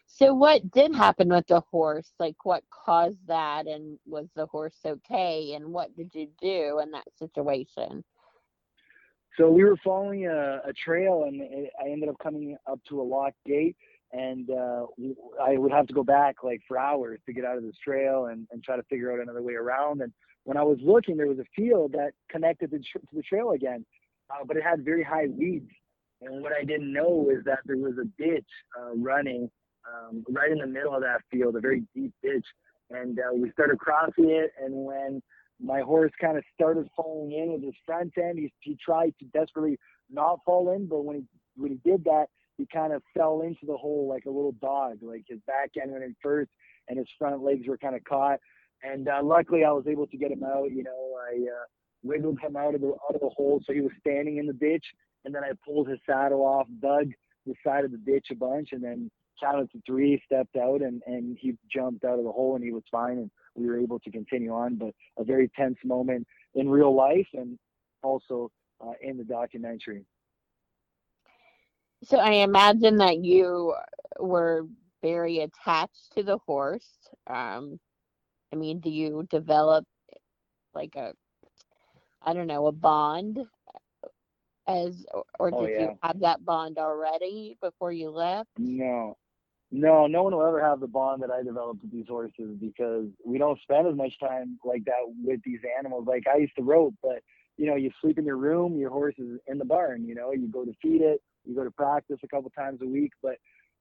[0.05, 2.13] So, what did happen with the horse?
[2.19, 3.65] Like, what caused that?
[3.65, 5.53] And was the horse okay?
[5.55, 8.03] And what did you do in that situation?
[9.37, 13.01] So, we were following a, a trail, and it, I ended up coming up to
[13.01, 13.75] a locked gate.
[14.11, 14.85] And uh,
[15.41, 18.27] I would have to go back like for hours to get out of this trail
[18.27, 20.03] and, and try to figure out another way around.
[20.03, 23.51] And when I was looking, there was a field that connected to, to the trail
[23.51, 23.85] again,
[24.29, 25.69] uh, but it had very high weeds.
[26.21, 28.45] And what I didn't know is that there was a ditch
[28.79, 29.49] uh, running
[29.87, 32.45] um, right in the middle of that field, a very deep ditch.
[32.89, 35.21] And uh, we started crossing it, and when
[35.61, 39.25] my horse kind of started falling in with his front end, he, he tried to
[39.25, 39.77] desperately
[40.09, 41.23] not fall in, but when he
[41.55, 42.25] when he did that,
[42.57, 44.97] he kind of fell into the hole like a little dog.
[45.01, 46.51] Like his back end went in first,
[46.87, 48.39] and his front legs were kind of caught.
[48.83, 50.71] And uh, luckily, I was able to get him out.
[50.71, 51.65] You know, I uh,
[52.03, 54.53] wiggled him out of the out of the hole, so he was standing in the
[54.53, 54.85] ditch.
[55.25, 57.11] And then I pulled his saddle off, dug
[57.45, 59.09] the side of the ditch a bunch, and then
[59.41, 62.71] counted to three, stepped out, and and he jumped out of the hole, and he
[62.71, 64.75] was fine, and we were able to continue on.
[64.75, 67.57] But a very tense moment in real life and
[68.03, 70.05] also uh, in the documentary.
[72.03, 73.73] So I imagine that you
[74.19, 74.67] were
[75.01, 76.89] very attached to the horse.
[77.27, 77.79] Um,
[78.53, 79.83] I mean, do you develop
[80.75, 81.13] like a,
[82.21, 83.39] I don't know, a bond
[84.67, 85.05] as,
[85.39, 85.81] or oh, did Oh, yeah.
[85.81, 88.49] you have that bond already before you left?
[88.59, 89.17] No,
[89.71, 93.07] no, no one will ever have the bond that I developed with these horses because
[93.25, 96.05] we don't spend as much time like that with these animals.
[96.07, 97.23] Like I used to rope, but
[97.57, 100.05] you know, you sleep in your room, your horse is in the barn.
[100.05, 102.87] You know, you go to feed it, you go to practice a couple times a
[102.87, 103.13] week.
[103.23, 103.37] But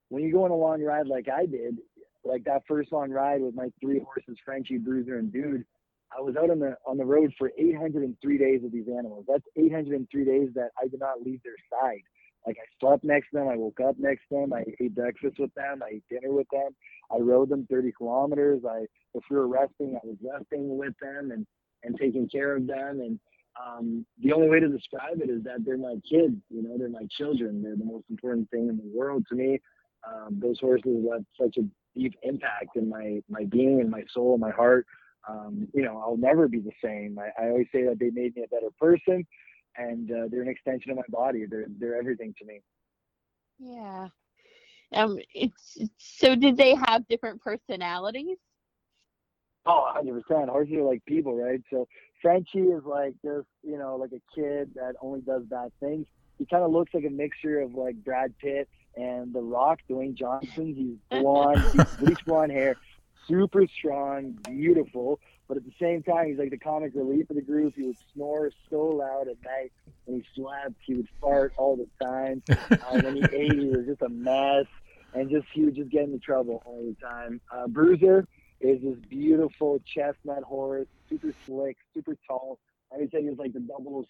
[0.09, 1.77] when you go on a long ride like I did,
[2.25, 5.65] like that first long ride with my three horses, Frenchie, Bruiser, and Dude,
[6.17, 9.25] I was out on the on the road for 803 days with these animals.
[9.29, 12.03] That's 803 days that I did not leave their side.
[12.47, 15.39] Like I slept next to them, I woke up next to them, I ate breakfast
[15.39, 16.75] with them, I ate dinner with them,
[17.11, 18.63] I rode them 30 kilometers.
[18.69, 21.47] I if we were resting, I was resting with them and
[21.85, 23.01] and taking care of them.
[23.01, 23.21] And
[23.61, 26.37] um, the only way to describe it is that they're my kids.
[26.51, 27.63] You know, they're my children.
[27.63, 29.61] They're the most important thing in the world to me.
[30.07, 34.33] Um, those horses left such a deep impact in my my being and my soul
[34.33, 34.87] and my heart.
[35.29, 37.19] Um, you know, I'll never be the same.
[37.19, 39.25] I, I always say that they made me a better person,
[39.77, 41.45] and uh, they're an extension of my body.
[41.49, 42.61] They're they're everything to me.
[43.59, 44.09] Yeah.
[44.95, 48.37] Um, it's so did they have different personalities?
[49.65, 50.49] Oh, 100%.
[50.49, 51.61] Horses are like people, right?
[51.71, 51.87] So
[52.21, 56.07] Frenchie is like just, you know, like a kid that only does bad things.
[56.39, 60.15] He kind of looks like a mixture of like Brad Pitt and The Rock, Dwayne
[60.15, 60.75] Johnson.
[60.75, 62.77] He's blonde, he's bleach blonde hair,
[63.27, 65.21] super strong, beautiful.
[65.49, 67.75] But at the same time, he's like the comic relief of the group.
[67.77, 69.73] He would snore so loud at night
[70.05, 70.77] when he slept.
[70.85, 72.43] He would fart all the time.
[72.73, 74.67] Uh, when he ate, he was just a mess.
[75.15, 77.41] And just he would just get into trouble all the time.
[77.51, 78.27] Uh, Bruiser,
[78.63, 82.59] is this beautiful chestnut horse, super slick, super tall.
[82.95, 83.67] I would say he was like the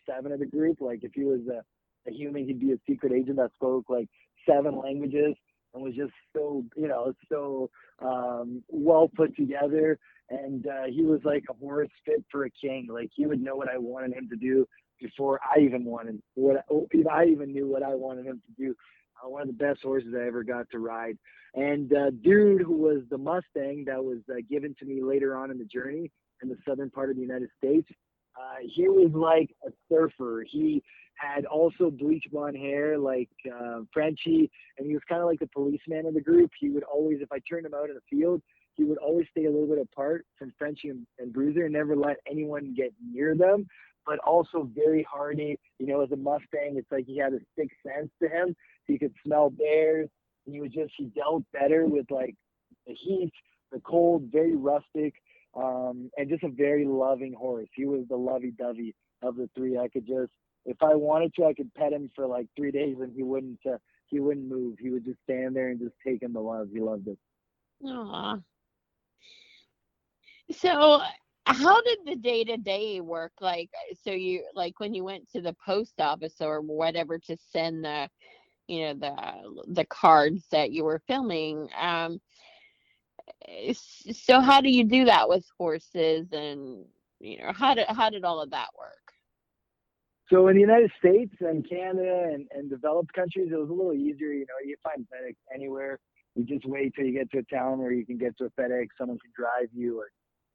[0.07, 0.81] 007 of the group.
[0.81, 1.63] Like if he was a,
[2.09, 4.09] a human, he'd be a secret agent that spoke like
[4.49, 5.35] seven languages
[5.75, 9.99] and was just so, you know, so um, well put together.
[10.31, 12.89] And uh, he was like a horse fit for a king.
[12.91, 14.67] Like he would know what I wanted him to do
[15.01, 16.65] before I even wanted what
[17.11, 18.75] I even knew what I wanted him to do.
[19.23, 21.19] Uh, one of the best horses I ever got to ride.
[21.55, 25.51] And uh, Dude, who was the Mustang that was uh, given to me later on
[25.51, 26.11] in the journey
[26.43, 27.89] in the southern part of the United States,
[28.37, 30.45] uh, he was like a surfer.
[30.51, 30.83] He
[31.15, 35.49] had also bleach blonde hair like uh, Frenchie, and he was kind of like the
[35.49, 36.51] policeman of the group.
[36.59, 38.43] He would always, if I turned him out in the field,
[38.75, 41.95] he would always stay a little bit apart from Frenchie and, and Bruiser and never
[41.95, 43.67] let anyone get near them.
[44.05, 45.59] But also very hardy.
[45.79, 48.57] You know, as a Mustang, it's like he had a sixth sense to him.
[48.87, 50.09] He could smell bears.
[50.45, 52.35] And he was just he dealt better with like
[52.87, 53.31] the heat,
[53.71, 55.15] the cold, very rustic,
[55.55, 57.69] um, and just a very loving horse.
[57.77, 59.79] He was the lovey-dovey of the three.
[59.79, 60.33] I could just,
[60.65, 63.61] if I wanted to, I could pet him for like three days, and he wouldn't.
[63.67, 64.77] Uh, he wouldn't move.
[64.79, 66.69] He would just stand there and just take in the love.
[66.73, 67.19] He loved it.
[67.87, 68.39] Aw.
[70.51, 71.01] So,
[71.47, 73.33] how did the day to day work?
[73.41, 73.71] Like,
[74.05, 78.09] so you like when you went to the post office or whatever to send the,
[78.69, 81.69] you know, the the cards that you were filming.
[81.81, 82.21] Um,
[84.13, 86.85] so how do you do that with horses, and
[87.19, 89.12] you know, how did how did all of that work?
[90.33, 93.93] So in the United States and Canada and, and developed countries, it was a little
[93.93, 94.33] easier.
[94.33, 95.99] You know, you find FedEx anywhere.
[96.35, 98.51] You just wait till you get to a town where you can get to a
[98.59, 98.87] FedEx.
[98.97, 100.07] Someone can drive you, or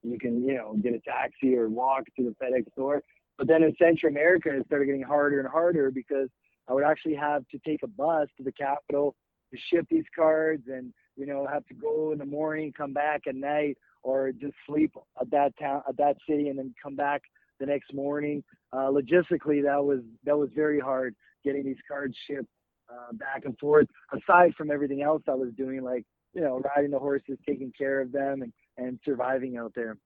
[0.01, 3.03] you can, you know, get a taxi or walk to the FedEx store.
[3.37, 6.29] But then in Central America, it started getting harder and harder because
[6.67, 9.13] I would actually have to take a bus to the capital
[9.53, 13.21] to ship these cards, and you know, have to go in the morning, come back
[13.27, 17.21] at night, or just sleep at that town, at that city, and then come back
[17.59, 18.43] the next morning.
[18.73, 22.49] Uh, logistically, that was that was very hard getting these cards shipped
[22.89, 23.87] uh, back and forth.
[24.13, 28.01] Aside from everything else I was doing, like you know, riding the horses, taking care
[28.01, 29.97] of them, and and surviving out there.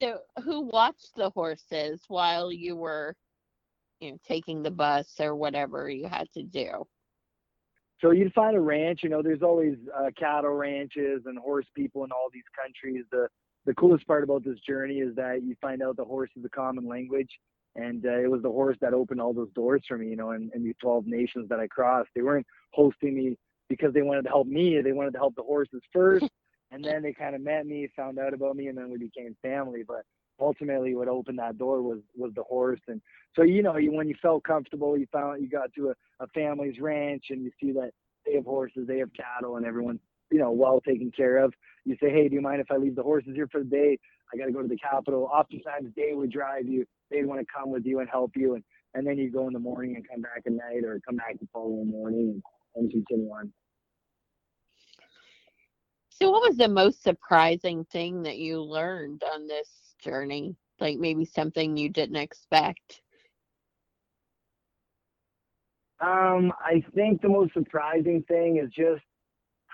[0.00, 3.14] So who watched the horses while you were,
[4.00, 6.86] you know, taking the bus or whatever you had to do?
[8.00, 9.00] So you'd find a ranch.
[9.02, 13.04] You know, there's always uh, cattle ranches and horse people in all these countries.
[13.10, 13.26] The
[13.68, 16.48] the coolest part about this journey is that you find out the horse is a
[16.48, 17.28] common language,
[17.76, 20.08] and uh, it was the horse that opened all those doors for me.
[20.08, 23.36] You know, and, these 12 nations that I crossed, they weren't hosting me
[23.68, 24.80] because they wanted to help me.
[24.80, 26.26] They wanted to help the horses first,
[26.72, 29.36] and then they kind of met me, found out about me, and then we became
[29.42, 29.82] family.
[29.86, 30.00] But
[30.40, 32.80] ultimately, what opened that door was was the horse.
[32.88, 33.02] And
[33.36, 36.26] so, you know, you, when you felt comfortable, you found you got to a, a
[36.28, 37.90] family's ranch, and you see that
[38.24, 40.00] they have horses, they have cattle, and everyone's
[40.30, 41.52] you know well taken care of.
[41.84, 43.98] You say, hey, do you mind if I leave the horses here for the day?
[44.32, 45.30] I got to go to the capital.
[45.32, 46.84] Oftentimes they would drive you.
[47.10, 48.64] They'd want to come with you and help you, and
[48.94, 51.38] and then you go in the morning and come back at night, or come back
[51.40, 52.42] the following morning
[52.74, 53.52] and, and continue on.
[56.10, 59.68] So, what was the most surprising thing that you learned on this
[60.02, 60.56] journey?
[60.80, 63.02] Like maybe something you didn't expect?
[66.00, 69.02] Um, I think the most surprising thing is just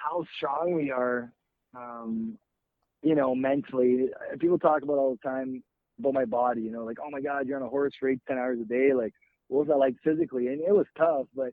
[0.05, 1.33] how strong we are,
[1.75, 2.37] um,
[3.03, 4.09] you know, mentally.
[4.39, 5.63] People talk about all the time
[5.99, 8.21] about my body, you know, like, oh my God, you're on a horse for eight,
[8.29, 8.93] 10 hours a day.
[8.93, 9.13] Like,
[9.49, 10.49] what was that like physically?
[10.49, 11.53] And it was tough, but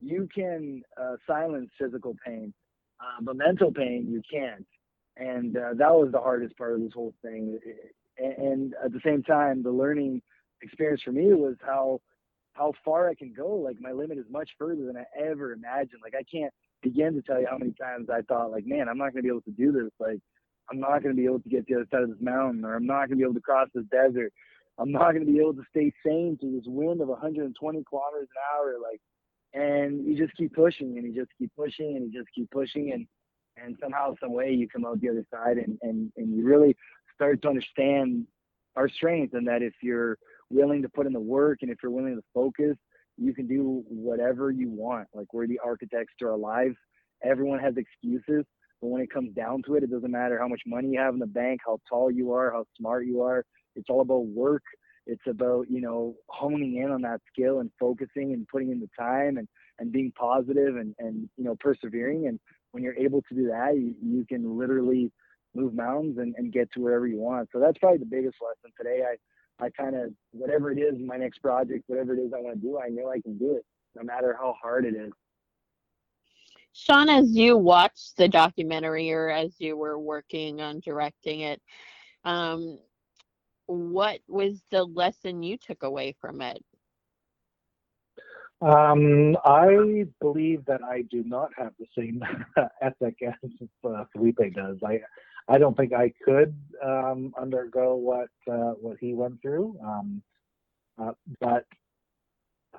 [0.00, 2.52] you can uh, silence physical pain,
[3.00, 4.66] uh, but mental pain, you can't.
[5.16, 7.58] And uh, that was the hardest part of this whole thing.
[8.18, 10.22] And, and at the same time, the learning
[10.62, 12.00] experience for me was how
[12.54, 13.54] how far I can go.
[13.56, 16.00] Like my limit is much further than I ever imagined.
[16.02, 16.52] Like I can't
[16.82, 19.22] begin to tell you how many times I thought like, man, I'm not going to
[19.22, 19.90] be able to do this.
[19.98, 20.18] Like
[20.70, 22.64] I'm not going to be able to get to the other side of this mountain,
[22.64, 24.32] or I'm not going to be able to cross this desert.
[24.78, 28.28] I'm not going to be able to stay sane through this wind of 120 kilometers
[28.28, 28.76] an hour.
[28.82, 29.00] Like,
[29.54, 32.92] and you just keep pushing, and you just keep pushing, and you just keep pushing,
[32.92, 33.06] and
[33.62, 36.74] and somehow, some way, you come out the other side, and and and you really
[37.14, 38.26] start to understand
[38.76, 40.16] our strength, and that if you're
[40.52, 42.76] willing to put in the work and if you're willing to focus,
[43.16, 45.08] you can do whatever you want.
[45.14, 46.76] Like we're the architects to our lives.
[47.24, 48.44] Everyone has excuses,
[48.80, 51.14] but when it comes down to it, it doesn't matter how much money you have
[51.14, 53.44] in the bank, how tall you are, how smart you are.
[53.76, 54.62] It's all about work.
[55.06, 58.88] It's about, you know, honing in on that skill and focusing and putting in the
[58.98, 59.48] time and,
[59.78, 62.28] and being positive and, and, you know, persevering.
[62.28, 62.38] And
[62.70, 65.10] when you're able to do that, you, you can literally
[65.54, 67.48] move mountains and, and get to wherever you want.
[67.52, 69.02] So that's probably the biggest lesson today.
[69.04, 69.16] I,
[69.62, 72.60] I kind of whatever it is, my next project, whatever it is I want to
[72.60, 75.12] do, I know I can do it, no matter how hard it is.
[76.72, 81.60] Sean, as you watched the documentary or as you were working on directing it,
[82.24, 82.78] um,
[83.66, 86.62] what was the lesson you took away from it?
[88.62, 92.22] Um, I believe that I do not have the same
[92.80, 94.78] ethic as uh, Filipe does.
[94.84, 95.00] I
[95.52, 99.78] I don't think I could um, undergo what uh, what he went through.
[99.84, 100.22] Um,
[100.98, 101.66] uh, but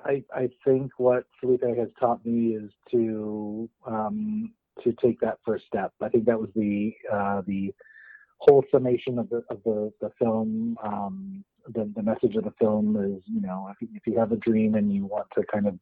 [0.04, 4.52] I I think what Filipe has taught me is to um,
[4.82, 5.92] to take that first step.
[6.02, 7.72] I think that was the uh, the
[8.38, 10.76] whole summation of the of the the film.
[10.82, 14.36] Um, the the message of the film is you know if if you have a
[14.36, 15.78] dream and you want to kind of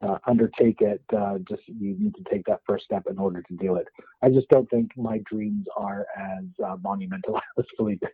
[0.00, 1.02] uh, undertake it.
[1.14, 3.86] Uh, just you need to take that first step in order to do it.
[4.22, 8.06] I just don't think my dreams are as uh, monumental as Filipe's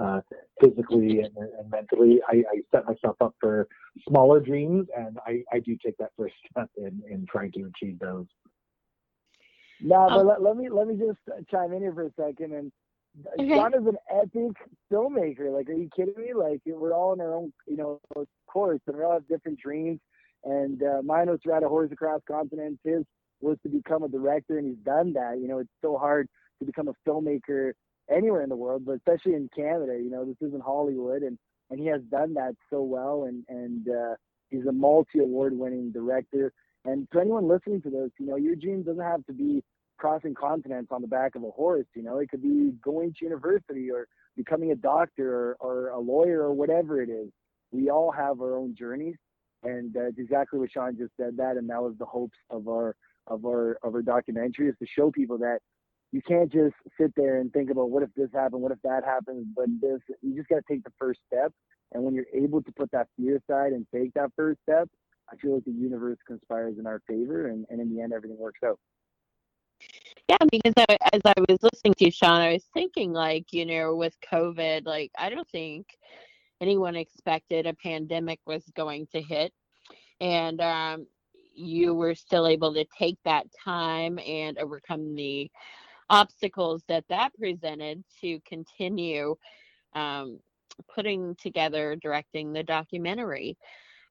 [0.00, 0.20] uh,
[0.60, 2.20] physically and, and mentally.
[2.28, 3.68] I, I, set myself up for
[4.08, 7.98] smaller dreams, and I, I do take that first step in, in trying to achieve
[7.98, 8.26] those.
[9.82, 11.18] No, but um, let, let me let me just
[11.50, 12.52] chime in here for a second.
[12.52, 12.72] And
[13.38, 13.54] okay.
[13.54, 14.56] Sean is an epic
[14.92, 15.50] filmmaker.
[15.56, 16.34] Like, are you kidding me?
[16.34, 18.00] Like, we're all in our own, you know,
[18.46, 20.00] course, and we all have different dreams
[20.44, 22.80] and uh, mine was to ride a horse across continents.
[22.84, 23.04] His
[23.40, 25.38] was to become a director, and he's done that.
[25.40, 26.28] You know, it's so hard
[26.58, 27.72] to become a filmmaker
[28.10, 29.98] anywhere in the world, but especially in Canada.
[30.02, 31.38] You know, this isn't Hollywood, and
[31.70, 33.24] and he has done that so well.
[33.24, 34.14] And and uh,
[34.50, 36.52] he's a multi-award-winning director.
[36.84, 39.62] And to anyone listening to this, you know, your dream doesn't have to be
[39.98, 41.86] crossing continents on the back of a horse.
[41.94, 45.98] You know, it could be going to university or becoming a doctor or, or a
[45.98, 47.28] lawyer or whatever it is.
[47.70, 49.16] We all have our own journeys,
[49.62, 52.96] and uh, exactly what Sean just said that, and that was the hopes of our
[53.26, 55.58] of our of our documentary is to show people that
[56.12, 59.04] you can't just sit there and think about what if this happened, what if that
[59.04, 61.52] happens, but this you just got to take the first step.
[61.92, 64.88] And when you're able to put that fear aside and take that first step,
[65.32, 68.38] I feel like the universe conspires in our favor, and, and in the end, everything
[68.38, 68.78] works out.
[70.28, 73.66] Yeah, because I, as I was listening to you, Sean, I was thinking like, you
[73.66, 75.86] know, with COVID, like I don't think
[76.60, 79.52] anyone expected a pandemic was going to hit.
[80.20, 81.06] And um,
[81.54, 85.50] you were still able to take that time and overcome the
[86.08, 89.36] obstacles that that presented to continue
[89.94, 90.38] um,
[90.92, 93.56] putting together, directing the documentary.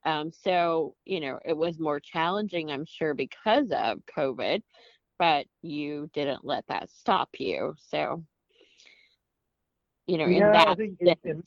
[0.06, 4.62] Um, so, you know, it was more challenging, I'm sure, because of COVID,
[5.18, 7.76] but you didn't let that stop you.
[7.90, 8.24] So,
[10.08, 11.44] you know, yeah, in that I think in, in,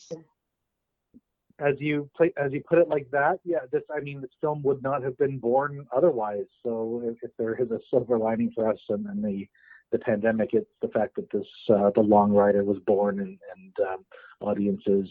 [1.63, 4.63] as you play as you put it like that, yeah, this I mean this film
[4.63, 6.47] would not have been born otherwise.
[6.63, 9.47] So if, if there is a silver lining for us and, and the
[9.93, 13.89] the pandemic, it's the fact that this uh, the Long Rider was born and, and
[13.89, 14.05] um,
[14.41, 15.09] audiences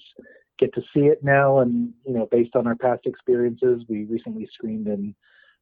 [0.59, 1.59] get to see it now.
[1.59, 5.15] And you know, based on our past experiences, we recently screened in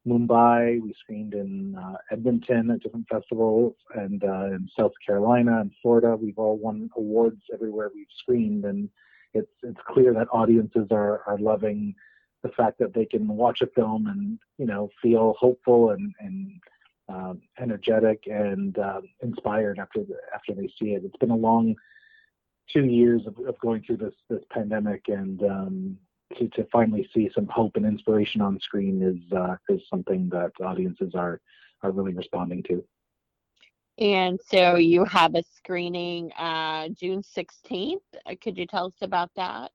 [0.06, 0.80] Mumbai.
[0.80, 6.16] We screened in uh, Edmonton at different festivals, and uh, in South Carolina and Florida.
[6.16, 8.88] We've all won awards everywhere we've screened, and
[9.34, 11.94] it's it's clear that audiences are are loving
[12.42, 16.60] the fact that they can watch a film and you know feel hopeful and and
[17.08, 21.02] um, energetic and uh, inspired after the, after they see it.
[21.04, 21.74] It's been a long
[22.72, 25.96] two years of, of going through this this pandemic, and um,
[26.38, 30.52] to, to finally see some hope and inspiration on screen is uh, is something that
[30.64, 31.40] audiences are
[31.82, 32.84] are really responding to.
[34.00, 37.96] And so you have a screening uh, June 16th.
[38.26, 39.70] Uh, could you tell us about that?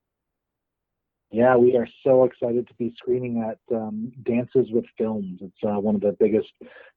[1.30, 5.40] Yeah, we are so excited to be screening at um, Dances with Films.
[5.42, 6.48] It's uh, one of the biggest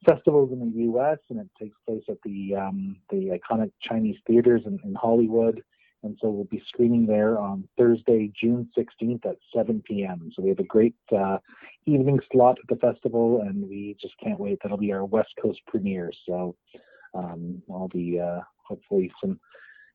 [0.08, 1.18] festivals in the U.S.
[1.30, 5.64] and it takes place at the um, the iconic Chinese theaters in, in Hollywood.
[6.04, 10.32] And so we'll be screening there on Thursday, June 16th at 7 p.m.
[10.34, 11.40] So we have a great uh,
[11.86, 14.60] evening slot at the festival, and we just can't wait.
[14.62, 16.12] That'll be our West Coast premiere.
[16.26, 16.56] So
[17.14, 19.40] um, all the uh, hopefully some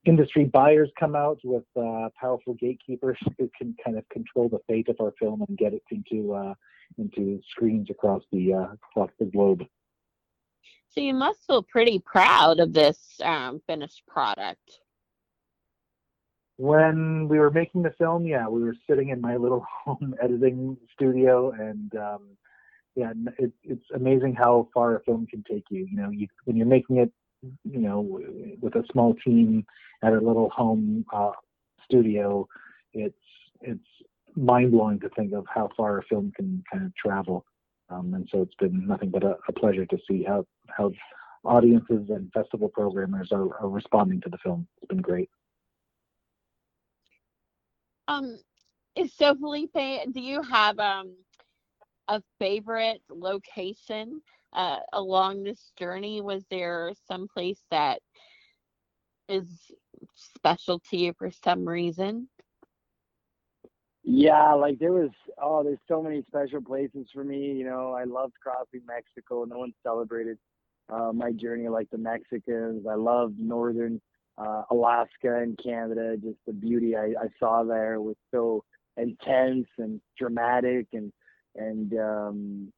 [0.07, 4.89] industry buyers come out with uh, powerful gatekeepers who can kind of control the fate
[4.89, 6.55] of our film and get it into uh,
[6.99, 9.63] into screens across the uh, across the globe.
[10.89, 14.79] So you must feel pretty proud of this um, finished product
[16.57, 20.77] when we were making the film, yeah, we were sitting in my little home editing
[20.93, 22.37] studio, and um,
[22.95, 25.87] yeah, it, it's amazing how far a film can take you.
[25.91, 27.11] You know, you, when you're making it,
[27.65, 28.21] you know,
[28.61, 29.67] with a small team
[30.03, 31.33] at a little home uh,
[31.85, 32.47] studio,
[32.93, 33.17] it's
[33.61, 33.85] it's
[34.37, 37.45] mind blowing to think of how far a film can kind of travel.
[37.91, 40.93] Um, and so it's been nothing but a, a, pleasure to see how how
[41.45, 44.67] audiences and festival programmers are, are responding to the film.
[44.79, 45.29] It's been great.
[48.09, 48.39] Um,
[49.17, 49.73] so Filipe,
[50.13, 51.15] do you have um
[52.09, 54.21] a favorite location
[54.53, 56.21] uh, along this journey?
[56.21, 58.01] Was there some place that
[59.29, 59.49] is
[60.37, 62.29] special to you for some reason?
[64.07, 65.11] Yeah, like there was
[65.43, 67.53] oh, there's so many special places for me.
[67.53, 69.45] You know, I loved crossing Mexico.
[69.45, 70.37] No one celebrated
[70.93, 72.87] uh, my journey like the Mexicans.
[72.87, 74.01] I loved northern
[74.37, 76.17] uh, Alaska and Canada.
[76.19, 78.63] Just the beauty I, I saw there was so
[78.99, 81.11] intense and dramatic and
[81.57, 82.73] and um,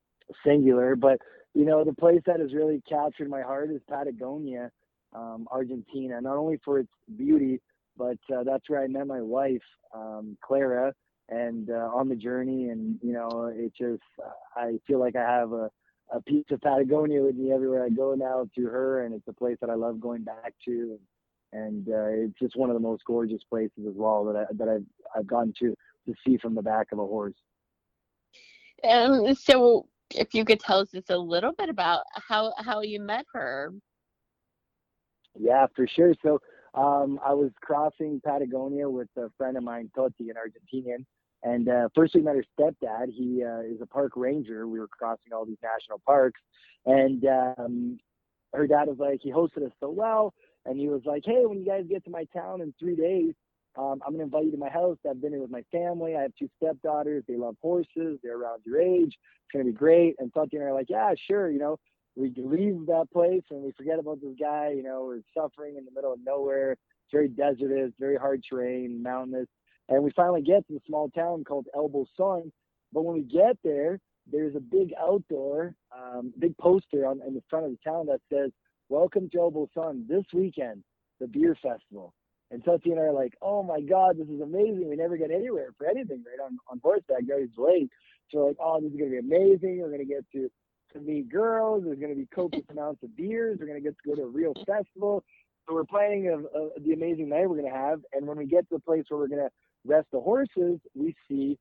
[0.44, 0.96] singular.
[0.96, 1.18] But
[1.54, 4.70] you know, the place that has really captured my heart is Patagonia,
[5.14, 6.20] um, Argentina.
[6.20, 7.60] Not only for its beauty,
[7.96, 9.62] but uh, that's where I met my wife,
[9.94, 10.92] um, Clara,
[11.28, 12.68] and uh, on the journey.
[12.68, 14.02] And you know, it just
[14.56, 15.70] I feel like I have a
[16.12, 19.32] a piece of Patagonia with me everywhere I go now through her, and it's a
[19.32, 20.98] place that I love going back to
[21.52, 24.68] and uh, it's just one of the most gorgeous places as well that I, that
[24.68, 25.74] I've I've gone to
[26.06, 27.34] to see from the back of a horse.
[28.84, 33.00] Um, so if you could tell us just a little bit about how how you
[33.00, 33.72] met her.
[35.38, 36.14] Yeah, for sure.
[36.22, 36.40] So
[36.74, 41.04] um, I was crossing Patagonia with a friend of mine, Toti, an Argentinian.
[41.42, 43.10] And uh, first we met her stepdad.
[43.12, 44.66] He uh, is a park ranger.
[44.66, 46.40] We were crossing all these national parks.
[46.86, 47.98] And um,
[48.54, 50.32] her dad was like, he hosted us so well
[50.66, 53.34] and he was like, "Hey, when you guys get to my town in three days,
[53.76, 54.98] um, I'm gonna invite you to my house.
[55.08, 56.16] I've been here with my family.
[56.16, 57.24] I have two stepdaughters.
[57.28, 58.18] They love horses.
[58.22, 59.14] They're around your age.
[59.14, 61.78] It's gonna be great." And Santi and I are like, "Yeah, sure." You know,
[62.16, 64.70] we leave that place and we forget about this guy.
[64.70, 66.72] You know, we're suffering in the middle of nowhere.
[66.72, 69.48] It's very desertous, very hard terrain, mountainous.
[69.88, 72.50] And we finally get to a small town called El Bolson.
[72.92, 74.00] But when we get there,
[74.30, 78.20] there's a big outdoor, um, big poster on in the front of the town that
[78.32, 78.50] says
[78.88, 80.82] welcome Joe Bolson this weekend,
[81.20, 82.14] the beer festival.
[82.50, 84.88] And Toti and I are like, oh my God, this is amazing.
[84.88, 86.44] We never get anywhere for anything, right?
[86.44, 87.90] On, on horseback, very late.
[88.30, 89.80] So we're like, oh, this is going to be amazing.
[89.80, 90.48] We're going to get to,
[90.92, 91.84] to meet girls.
[91.84, 93.58] There's going to be copious amounts of beers.
[93.60, 95.24] We're going to get to go to a real festival.
[95.66, 98.00] So we're planning of, of the amazing night we're going to have.
[98.12, 99.50] And when we get to the place where we're going to
[99.84, 101.58] rest the horses, we see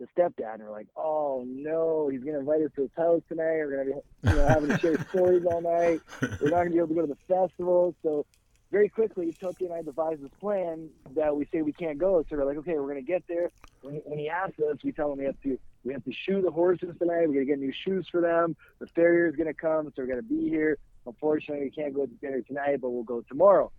[0.00, 3.58] the stepdad, and we're like, oh no, he's gonna invite us to his house tonight.
[3.58, 6.00] We're gonna be, you know, having to share stories all night.
[6.40, 7.94] We're not gonna be able to go to the festival.
[8.02, 8.26] So
[8.74, 12.24] very quickly, Toti and I devised this plan that we say we can't go.
[12.28, 13.52] So we're like, okay, we're gonna get there.
[13.82, 16.42] When, when he asks us, we tell him we have to we have to shoe
[16.42, 17.28] the horses tonight.
[17.28, 18.56] We're gonna get new shoes for them.
[18.80, 20.78] The farrier is gonna come, so we're gonna be here.
[21.06, 23.70] Unfortunately, we can't go to dinner tonight, but we'll go tomorrow.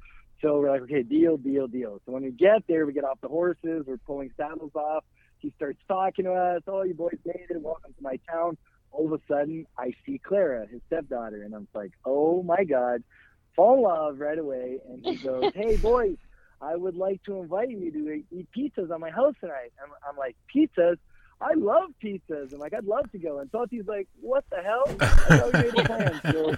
[0.42, 2.00] So we're like, okay, deal, deal, deal.
[2.06, 3.84] So when we get there, we get off the horses.
[3.86, 5.04] We're pulling saddles off
[5.46, 6.64] he starts talking to us.
[6.68, 7.62] Oh, you boys made it.
[7.62, 8.58] Welcome to my town.
[8.92, 13.04] All of a sudden, I see Clara, his stepdaughter, and I'm like, oh my God,
[13.56, 14.80] fall in love right away.
[14.90, 16.18] And he goes, hey, boys,
[16.62, 19.72] I would like to invite you to eat pizzas on my house tonight.
[19.82, 20.98] I'm, I'm like, pizzas?
[21.42, 22.54] I love pizzas.
[22.54, 23.40] I'm like, I'd love to go.
[23.40, 24.84] And Tati's like, what the hell?
[25.00, 26.22] I thought we made a plan.
[26.32, 26.56] So,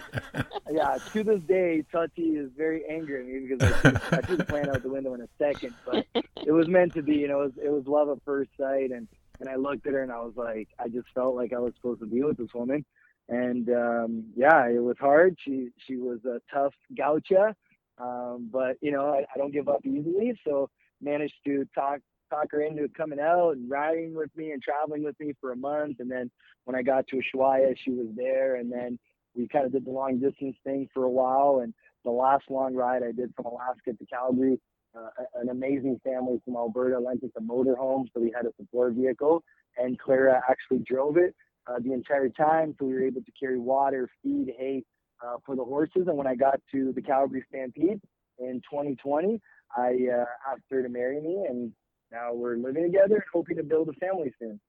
[0.71, 4.37] yeah, to this day, Tati is very angry at me because I threw, I threw
[4.37, 5.73] the plan out the window in a second.
[5.83, 7.15] But it was meant to be.
[7.15, 8.91] You know, it was, it was love at first sight.
[8.91, 9.07] And,
[9.39, 11.73] and I looked at her and I was like, I just felt like I was
[11.75, 12.85] supposed to be with this woman.
[13.29, 15.37] And um, yeah, it was hard.
[15.43, 17.53] She she was a tough gaucha,
[17.97, 20.39] um, but you know I, I don't give up easily.
[20.45, 20.69] So
[21.01, 21.99] managed to talk
[22.29, 25.55] talk her into coming out and riding with me and traveling with me for a
[25.55, 25.97] month.
[25.99, 26.29] And then
[26.65, 28.55] when I got to Ushuaia, she was there.
[28.55, 28.99] And then
[29.35, 31.61] we kind of did the long distance thing for a while.
[31.63, 31.73] And
[32.03, 34.59] the last long ride I did from Alaska to Calgary,
[34.95, 38.93] uh, an amazing family from Alberta lent us a motorhome, so we had a support
[38.93, 39.43] vehicle,
[39.77, 41.35] and Clara actually drove it
[41.67, 44.83] uh, the entire time, so we were able to carry water, feed, hay
[45.25, 46.03] uh, for the horses.
[46.07, 48.01] And when I got to the Calgary Stampede
[48.39, 49.39] in 2020,
[49.75, 49.81] I
[50.13, 51.71] uh, asked her to marry me, and
[52.11, 54.59] now we're living together and hoping to build a family soon.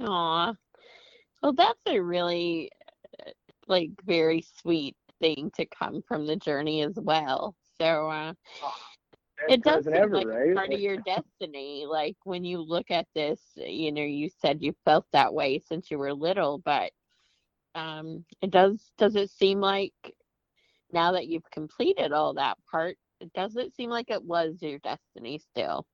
[0.00, 0.54] Aw.
[1.42, 2.70] Well, that's a really
[3.20, 3.30] uh,
[3.68, 7.54] like very sweet thing to come from the journey as well.
[7.78, 8.32] So uh
[9.48, 10.54] it does seem ever, like right?
[10.54, 11.86] part of your destiny.
[11.88, 15.90] Like when you look at this, you know, you said you felt that way since
[15.90, 16.90] you were little, but
[17.74, 19.94] um it does does it seem like
[20.92, 24.78] now that you've completed all that part, it does it seem like it was your
[24.80, 25.86] destiny still?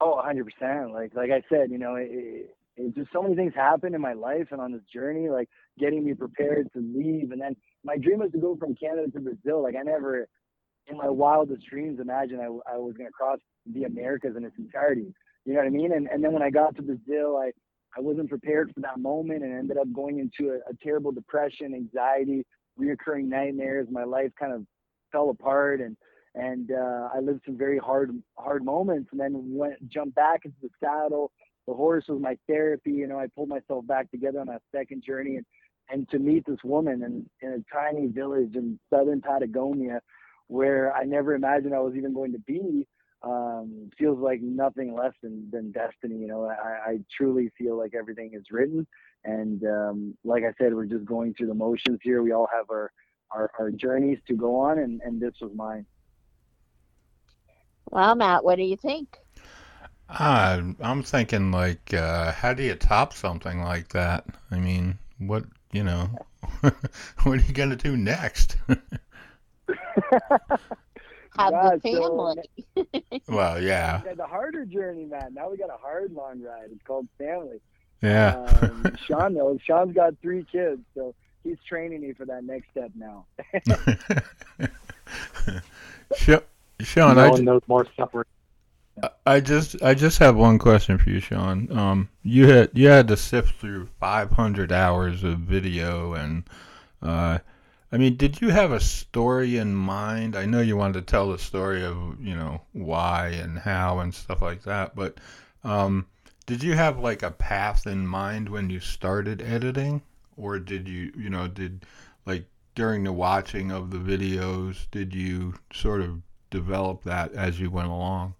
[0.00, 0.92] Oh, 100%.
[0.92, 4.00] Like like I said, you know, it, it, it just so many things happened in
[4.00, 7.30] my life and on this journey, like getting me prepared to leave.
[7.32, 9.62] And then my dream was to go from Canada to Brazil.
[9.62, 10.28] Like I never,
[10.88, 14.56] in my wildest dreams, imagine I, I was going to cross the Americas in its
[14.58, 15.12] entirety.
[15.44, 15.92] You know what I mean?
[15.92, 17.52] And and then when I got to Brazil, I
[17.96, 21.74] I wasn't prepared for that moment and ended up going into a, a terrible depression,
[21.74, 22.44] anxiety,
[22.78, 23.88] reoccurring nightmares.
[23.90, 24.64] My life kind of
[25.12, 25.96] fell apart and
[26.36, 30.56] and uh, I lived some very hard hard moments, and then went jumped back into
[30.62, 31.32] the saddle.
[31.66, 32.92] The horse was my therapy.
[32.92, 35.46] You know, I pulled myself back together on that second journey, and
[35.88, 40.00] and to meet this woman in, in a tiny village in southern Patagonia,
[40.48, 42.86] where I never imagined I was even going to be,
[43.22, 46.16] um, feels like nothing less than than destiny.
[46.16, 48.86] You know, I, I truly feel like everything is written,
[49.24, 52.22] and um, like I said, we're just going through the motions here.
[52.22, 52.92] We all have our
[53.30, 55.86] our, our journeys to go on, and and this was mine.
[57.90, 59.16] Well, Matt, what do you think?
[60.08, 64.24] Uh, I'm thinking like, uh, how do you top something like that?
[64.50, 66.10] I mean, what you know,
[66.60, 68.56] what are you gonna do next?
[71.38, 72.34] Have Yeah, the so-
[72.74, 73.22] family.
[73.28, 75.34] well, yeah, We the harder journey, man.
[75.34, 76.70] Now we got a hard long ride.
[76.72, 77.60] It's called family.
[78.02, 78.36] yeah.
[78.62, 79.60] Um, Sean knows.
[79.62, 81.14] Sean's got three kids, so
[81.44, 83.26] he's training me for that next step now.
[86.80, 88.24] Sean, no I, one more suffering.
[89.26, 91.70] I just I just have one question for you, Sean.
[91.76, 96.44] Um, you had you had to sift through 500 hours of video, and
[97.02, 97.38] uh,
[97.92, 100.34] I mean, did you have a story in mind?
[100.34, 104.14] I know you wanted to tell the story of you know why and how and
[104.14, 105.18] stuff like that, but
[105.62, 106.06] um,
[106.46, 110.02] did you have like a path in mind when you started editing,
[110.36, 111.86] or did you you know did
[112.24, 116.20] like during the watching of the videos did you sort of
[116.50, 118.34] develop that as you went along?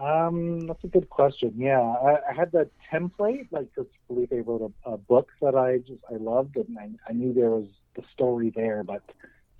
[0.00, 1.54] Um, that's a good question.
[1.56, 5.78] Yeah, I, I had the template, like because Felipe wrote a, a book that I
[5.78, 9.02] just I loved, and I, I knew there was the story there, but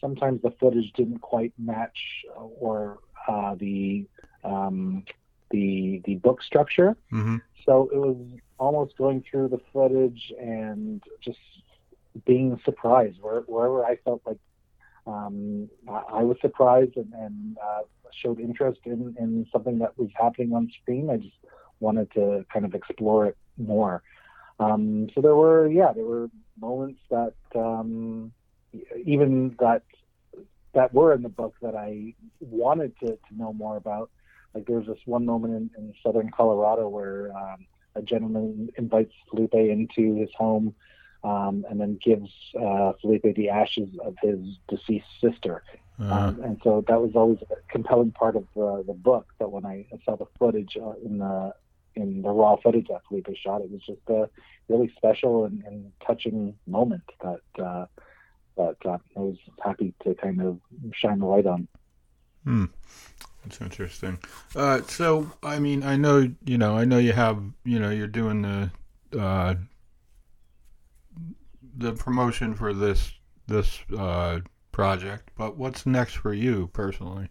[0.01, 1.99] sometimes the footage didn't quite match
[2.36, 4.07] uh, or uh, the
[4.45, 5.05] um,
[5.51, 6.97] the the book structure.
[7.12, 7.36] Mm-hmm.
[7.66, 8.16] So it was
[8.59, 11.39] almost going through the footage and just
[12.24, 14.39] being surprised where, wherever I felt like
[15.07, 17.82] um, I, I was surprised and, and uh,
[18.14, 21.11] showed interest in, in something that was happening on screen.
[21.11, 21.36] I just
[21.80, 24.02] wanted to kind of explore it more.
[24.61, 26.28] Um, so there were, yeah, there were
[26.61, 28.32] moments that um,
[29.04, 29.82] even that
[30.74, 34.11] that were in the book that I wanted to, to know more about.
[34.54, 39.12] Like there was this one moment in, in southern Colorado where um, a gentleman invites
[39.30, 40.74] Filipe into his home
[41.24, 42.30] um, and then gives
[42.61, 44.38] uh, Filipe the ashes of his
[44.68, 45.62] deceased sister.
[46.01, 49.26] Uh, Um, and so that was always a compelling part of uh, the book.
[49.38, 51.53] That when I saw the footage uh, in the
[51.94, 54.28] in the raw footage that Filipe shot, it was just a
[54.68, 57.86] really special and, and touching moment that uh,
[58.57, 60.61] that I was happy to kind of
[60.92, 61.68] shine the light on.
[62.44, 62.66] Hmm.
[63.44, 64.18] That's interesting.
[64.55, 68.07] Uh, so, I mean, I know, you know, I know you have, you know, you're
[68.07, 68.70] doing the,
[69.18, 69.55] uh,
[71.76, 73.12] the promotion for this,
[73.46, 74.40] this, uh,
[74.78, 77.28] project, but what's next for you personally?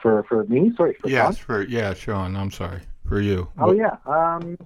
[0.00, 0.94] For for me, sorry.
[0.94, 1.44] For yes, Sean?
[1.44, 2.36] for yeah, Sean.
[2.36, 3.48] I'm sorry for you.
[3.58, 3.96] Oh yeah.
[4.06, 4.56] Um,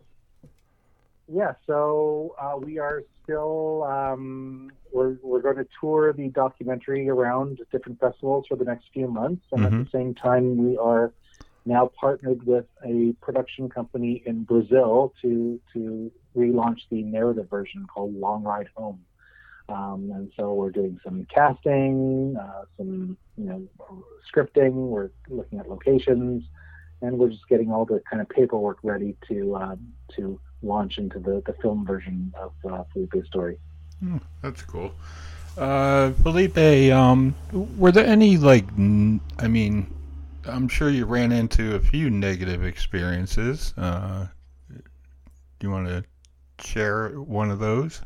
[1.27, 1.55] yeah.
[1.67, 7.99] So uh, we are still um, we're we're going to tour the documentary around different
[7.99, 9.85] festivals for the next few months, and at Mhm.
[9.87, 11.13] the same time, we are
[11.69, 18.15] now partnered with a production company in Brazil to to relaunch the narrative version called
[18.15, 19.05] Long Ride Home.
[19.69, 23.69] Um, and so we're doing some casting, uh, some you know
[24.33, 24.73] scripting.
[24.73, 26.43] We're looking at locations,
[27.03, 31.19] and we're just getting all the kind of paperwork ready to um, to launch into
[31.19, 33.59] the, the film version of uh, Filipe's story.
[34.07, 34.93] Oh, that's cool.
[35.59, 38.65] Uh, Felipe, um, were there any like?
[38.79, 39.93] n- I mean,
[40.49, 43.75] I'm sure you ran into a few negative experiences.
[43.77, 44.27] Uh,
[44.71, 46.05] do you want to
[46.65, 48.03] share one of those?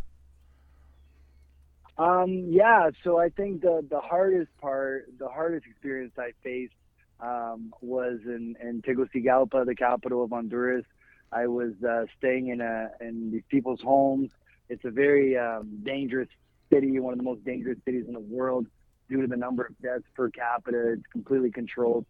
[1.99, 6.75] Um, yeah, so I think the the hardest part, the hardest experience I faced
[7.21, 10.85] um, was in, in Tegucigalpa, the capital of Honduras.
[11.31, 14.31] I was uh, staying in a in these people's homes.
[14.69, 16.29] It's a very um, dangerous
[16.73, 18.67] city, one of the most dangerous cities in the world
[19.09, 20.95] due to the number of deaths per capita.
[20.95, 22.07] It's completely controlled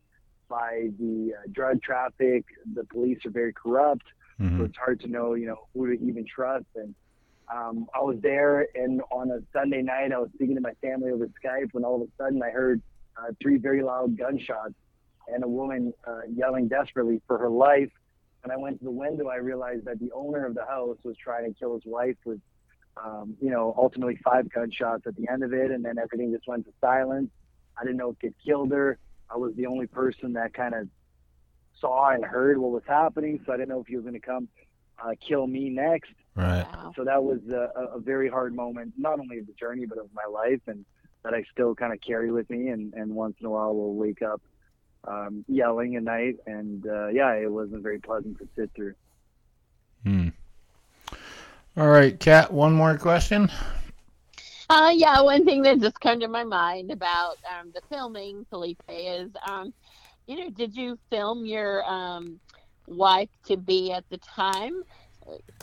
[0.59, 2.45] by the uh, drug traffic.
[2.79, 4.07] The police are very corrupt
[4.39, 4.65] so Mhm.
[4.67, 6.67] it's hard to know, you know, who to even trust.
[6.75, 6.95] And
[7.55, 11.11] um, I was there, and on a Sunday night, I was speaking to my family
[11.13, 12.81] over Skype when all of a sudden I heard
[13.19, 14.75] uh, three very loud gunshots
[15.29, 17.93] and a woman uh, yelling desperately for her life.
[18.43, 21.17] And I went to the window, I realized that the owner of the house was
[21.17, 22.41] trying to kill his wife with,
[22.97, 26.49] um, you know, ultimately five gunshots at the end of it, and then everything just
[26.49, 27.31] went to silence.
[27.79, 28.99] I didn't know if it killed her.
[29.33, 30.89] I was the only person that kind of
[31.81, 34.21] saw and heard what was happening, so I didn't know if he was going to
[34.21, 34.49] come
[35.03, 36.13] uh, kill me next.
[36.35, 36.67] Right.
[36.75, 36.93] Wow.
[36.97, 39.99] So that was a, a- a very hard moment, not only of the journey, but
[39.99, 40.85] of my life, and
[41.25, 42.69] that I still kind of carry with me.
[42.69, 44.41] And, and once in a while, will wake up
[45.05, 46.37] um, yelling at night.
[46.47, 48.95] And uh, yeah, it wasn't very pleasant to sit through.
[50.05, 50.29] Hmm.
[51.77, 52.53] All right, Kat.
[52.53, 53.51] One more question.
[54.73, 58.83] Uh, yeah, one thing that just came to my mind about um, the filming, Filipe,
[58.89, 59.75] is, um,
[60.27, 62.41] you know, did you film your um,
[62.87, 64.83] wife to be at the time?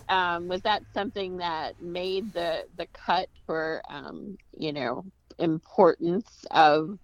[0.10, 5.04] Um, was that something that made the the cut for, um, you know,
[5.40, 7.00] importance of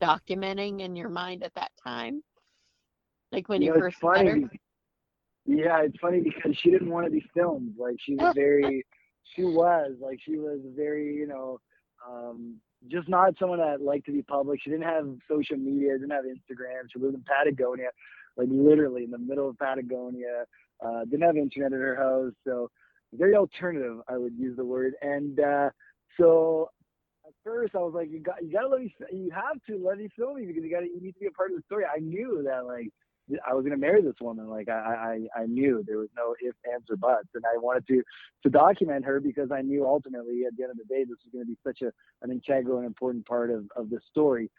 [0.00, 2.24] documenting in your mind at that time?
[3.30, 4.50] Like when you, know, it's first met her?
[5.46, 7.76] Yeah, it's funny because she didn't want to be filmed.
[7.78, 8.84] Like she was very,
[9.34, 11.60] she was like she was very, you know,
[12.08, 12.56] um,
[12.88, 14.60] just not someone that liked to be public.
[14.62, 16.84] She didn't have social media, didn't have Instagram.
[16.92, 17.88] She lived in Patagonia,
[18.36, 20.44] like literally in the middle of Patagonia.
[20.84, 22.68] Uh, didn't have internet at her house, so
[23.14, 24.94] very alternative, I would use the word.
[25.02, 25.70] And uh,
[26.18, 26.70] so
[27.26, 29.98] at first I was like, you got, you gotta let me, you have to let
[29.98, 31.84] me film you because you gotta, you need to be a part of the story.
[31.84, 32.88] I knew that like
[33.48, 34.48] I was gonna marry this woman.
[34.48, 37.86] Like I, I, I knew there was no ifs, ands, or buts, and I wanted
[37.88, 38.02] to
[38.42, 41.32] to document her because I knew ultimately at the end of the day this was
[41.32, 41.92] going to be such a
[42.22, 44.50] an integral and important part of of the story.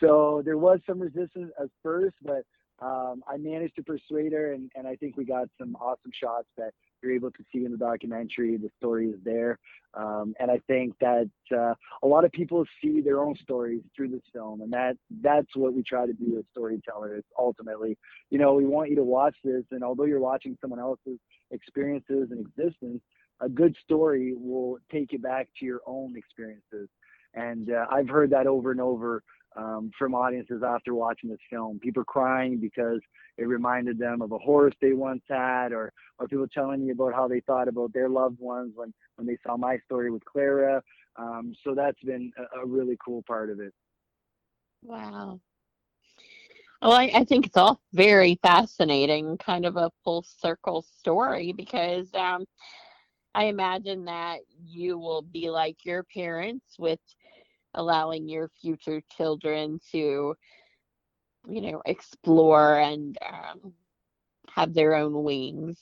[0.00, 2.44] So there was some resistance at first, but
[2.80, 6.48] um, I managed to persuade her, and, and I think we got some awesome shots
[6.56, 8.56] that you're able to see in the documentary.
[8.56, 9.58] The story is there,
[9.94, 14.08] um, and I think that uh, a lot of people see their own stories through
[14.08, 17.24] this film, and that that's what we try to do as storytellers.
[17.38, 17.98] Ultimately,
[18.30, 21.18] you know, we want you to watch this, and although you're watching someone else's
[21.50, 23.02] experiences and existence,
[23.40, 26.88] a good story will take you back to your own experiences.
[27.34, 29.22] And uh, I've heard that over and over
[29.56, 31.78] um, from audiences after watching this film.
[31.78, 33.00] People crying because
[33.38, 37.14] it reminded them of a horse they once had, or or people telling me about
[37.14, 40.82] how they thought about their loved ones when when they saw my story with Clara.
[41.16, 43.72] Um, so that's been a, a really cool part of it.
[44.82, 45.40] Wow.
[46.80, 52.08] Well, I, I think it's all very fascinating, kind of a full circle story because
[52.14, 52.44] um,
[53.36, 56.98] I imagine that you will be like your parents with
[57.74, 60.34] allowing your future children to,
[61.48, 63.72] you know, explore and um,
[64.50, 65.78] have their own wings.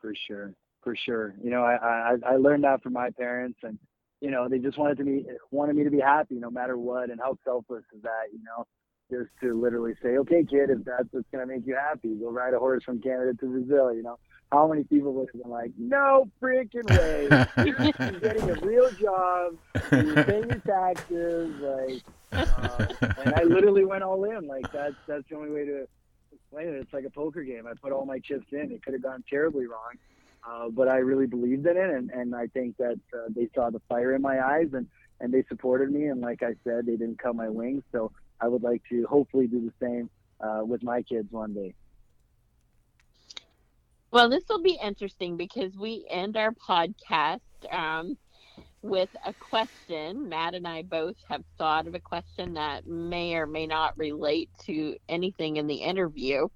[0.00, 1.34] For sure, for sure.
[1.42, 3.78] You know, I, I I learned that from my parents, and
[4.20, 7.10] you know, they just wanted to be wanted me to be happy no matter what.
[7.10, 8.32] And how selfless is that?
[8.32, 8.64] You know,
[9.10, 12.54] just to literally say, okay, kid, if that's what's gonna make you happy, go ride
[12.54, 13.92] a horse from Canada to Brazil.
[13.92, 14.18] You know,
[14.50, 17.28] how many people would have been like, no freaking way.
[18.10, 19.56] You're getting a real job.
[19.92, 22.86] You're paying your taxes, like, uh,
[23.18, 24.46] and I literally went all in.
[24.46, 25.86] Like that's that's the only way to
[26.32, 26.74] explain it.
[26.76, 27.66] It's like a poker game.
[27.66, 28.72] I put all my chips in.
[28.72, 29.94] It could have gone terribly wrong,
[30.48, 33.70] uh, but I really believed in it, and and I think that uh, they saw
[33.70, 34.86] the fire in my eyes, and
[35.20, 36.06] and they supported me.
[36.06, 37.82] And like I said, they didn't cut my wings.
[37.92, 41.74] So I would like to hopefully do the same uh, with my kids one day.
[44.10, 47.40] Well, this will be interesting because we end our podcast
[47.70, 48.16] um,
[48.82, 50.28] with a question.
[50.28, 54.50] Matt and I both have thought of a question that may or may not relate
[54.66, 56.48] to anything in the interview.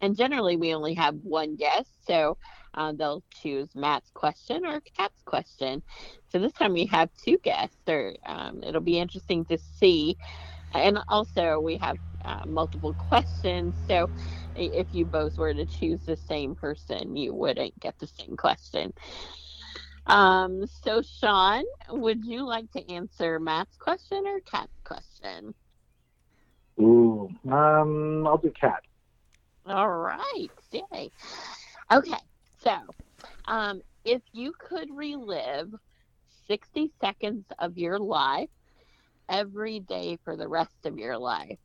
[0.00, 2.38] And generally, we only have one guest, so
[2.74, 5.82] uh, they'll choose Matt's question or Kat's question.
[6.30, 10.16] So this time we have two guests, or um, it'll be interesting to see.
[10.74, 13.76] And also, we have uh, multiple questions.
[13.88, 14.10] So
[14.54, 18.92] if you both were to choose the same person, you wouldn't get the same question.
[20.06, 25.54] Um, so Sean, would you like to answer Matt's question or Kat's question?
[26.80, 28.82] Ooh, um, I'll do Kat.
[29.66, 31.10] All right, yay.
[31.92, 32.18] Okay,
[32.58, 32.76] so
[33.46, 35.72] um, if you could relive
[36.48, 38.48] 60 seconds of your life
[39.28, 41.58] every day for the rest of your life,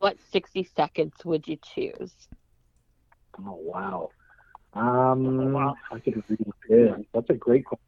[0.00, 2.12] what 60 seconds would you choose?
[3.38, 4.10] Oh, wow.
[4.72, 5.76] Um, wow.
[5.92, 7.84] I could really yeah, that's a great question.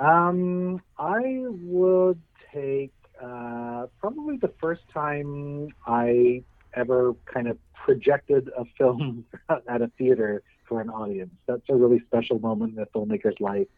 [0.00, 2.20] Um, I would
[2.52, 6.42] take uh, probably the first time I
[6.74, 9.24] ever kind of projected a film
[9.68, 11.32] at a theater for an audience.
[11.46, 13.68] That's a really special moment in a filmmaker's life.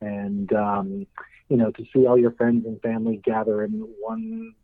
[0.00, 1.06] And, um,
[1.48, 4.54] you know, to see all your friends and family gather in one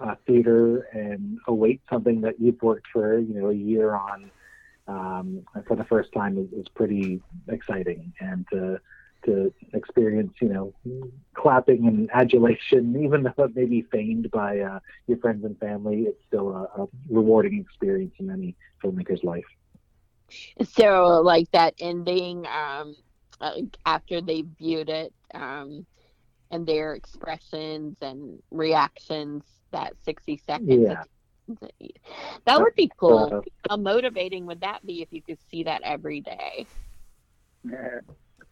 [0.00, 4.30] uh, theater and await something that you've worked for, you know, a year on
[4.86, 8.12] um, for the first time is, is pretty exciting.
[8.20, 8.80] And to,
[9.26, 10.74] to experience, you know,
[11.34, 16.02] clapping and adulation, even though it may be feigned by uh, your friends and family,
[16.02, 19.44] it's still a, a rewarding experience in any filmmaker's life.
[20.62, 22.96] So, like that ending um,
[23.84, 25.86] after they viewed it, um,
[26.50, 29.42] and their expressions and reactions,
[29.74, 30.88] that sixty seconds.
[30.88, 31.02] Yeah.
[32.46, 33.30] That would be cool.
[33.32, 36.66] Uh, How motivating would that be if you could see that every day?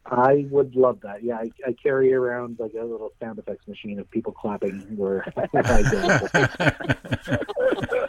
[0.05, 1.23] I would love that.
[1.23, 5.25] Yeah, I, I carry around like a little sound effects machine of people clapping where
[5.53, 6.63] I
[7.87, 8.07] go.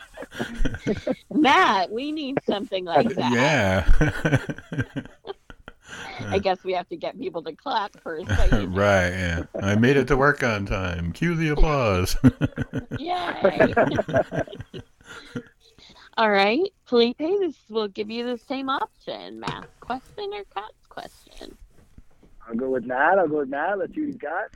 [1.31, 3.33] Matt, we need something like that.
[3.33, 3.85] Yeah.
[6.21, 8.29] I guess we have to get people to clap first.
[8.51, 9.43] right, yeah.
[9.61, 11.13] I made it to work on time.
[11.13, 12.17] Cue the applause.
[12.99, 13.75] Yay.
[16.17, 19.41] All right, Filipe, this will give you the same option.
[19.41, 21.57] Matt's question or Kat's question?
[22.47, 23.19] I'll go with Matt.
[23.19, 23.79] I'll go with Matt.
[23.79, 24.51] Let's see what you got.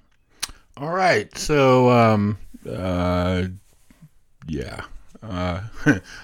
[0.76, 1.36] All right.
[1.36, 3.46] So, um, uh,
[4.46, 4.82] yeah.
[5.20, 5.62] Uh,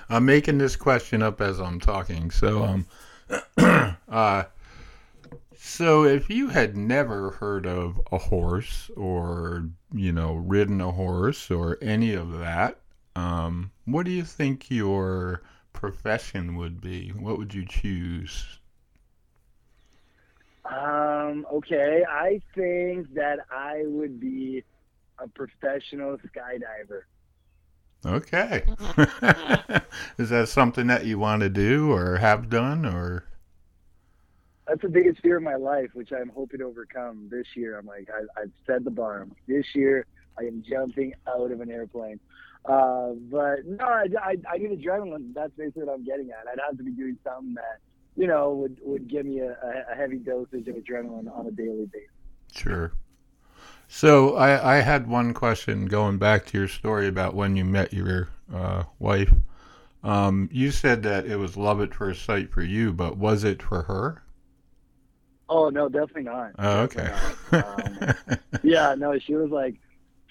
[0.09, 2.31] I'm making this question up as I'm talking.
[2.31, 2.87] So, um,
[4.09, 4.45] uh,
[5.75, 11.51] so if you had never heard of a horse or, you know, ridden a horse
[11.51, 12.79] or any of that,
[13.16, 17.09] um, what do you think your profession would be?
[17.09, 18.61] What would you choose?
[20.64, 24.62] Um, okay, I think that I would be
[25.18, 27.03] a professional skydiver.
[28.07, 28.62] Okay.
[30.18, 33.25] Is that something that you want to do or have done or?
[34.67, 37.79] That's the biggest fear of my life, which I'm hoping to overcome this year.
[37.79, 39.27] I'm like, I, I've set the bar.
[39.47, 40.07] This year,
[40.39, 42.19] I am jumping out of an airplane.
[42.65, 45.35] Uh, but no, I, I, I need adrenaline.
[45.35, 46.49] That's basically what I'm getting at.
[46.51, 47.81] I'd have to be doing something that
[48.17, 49.57] you know, would, would give me a,
[49.91, 52.11] a heavy dosage of adrenaline on a daily basis.
[52.53, 52.93] Sure.
[53.89, 57.93] So I, I had one question going back to your story about when you met
[57.93, 59.33] your uh, wife.
[60.03, 63.62] Um, you said that it was love at first sight for you, but was it
[63.62, 64.23] for her?
[65.49, 66.53] Oh no, definitely not.
[66.59, 68.09] Oh, definitely okay.
[68.53, 69.76] um, yeah, no, she was like,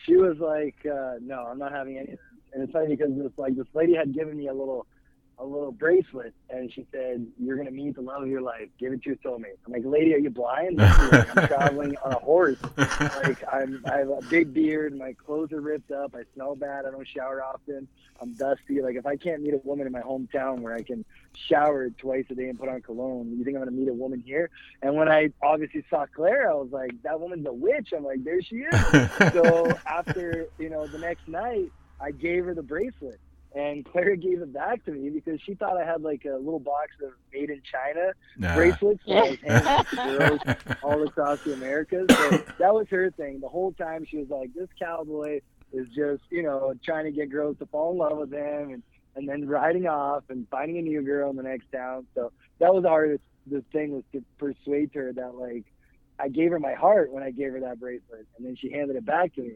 [0.06, 2.18] she was like, uh, no, I'm not having any.
[2.54, 4.86] And it's funny because this like this lady had given me a little
[5.40, 8.70] a little bracelet, and she said, "You're gonna meet the love of your life.
[8.80, 10.78] Give it to your soulmate." I'm like, "Lady, are you blind?
[10.78, 12.60] Like, I'm traveling on a horse.
[13.24, 14.98] Like, I'm I have a big beard.
[14.98, 16.14] My clothes are ripped up.
[16.16, 16.86] I smell bad.
[16.86, 17.88] I don't shower often.
[18.22, 18.82] I'm dusty.
[18.82, 21.06] Like, if I can't meet a woman in my hometown where I can
[21.36, 24.20] shower twice a day and put on cologne, you think I'm gonna meet a woman
[24.20, 24.50] here?"
[24.82, 28.24] And when I obviously saw Claire, I was like, "That woman's a witch." I'm like,
[28.24, 28.82] "There she is."
[29.34, 33.20] so after you know the next night, I gave her the bracelet
[33.56, 36.60] and Claire gave it back to me because she thought I had like a little
[36.60, 38.56] box of made in China nah.
[38.56, 42.08] bracelets that girls all across the Americas.
[42.10, 43.40] So that was her thing.
[43.40, 45.42] The whole time she was like, "This cowboy
[45.74, 48.84] is just you know trying to get girls to fall in love with him and
[49.16, 52.74] and then riding off and finding a new girl in the next town." So that
[52.74, 53.24] was the hardest.
[53.48, 55.66] The thing was to persuade her that like
[56.20, 58.96] I gave her my heart when I gave her that bracelet, and then she handed
[58.96, 59.56] it back to me.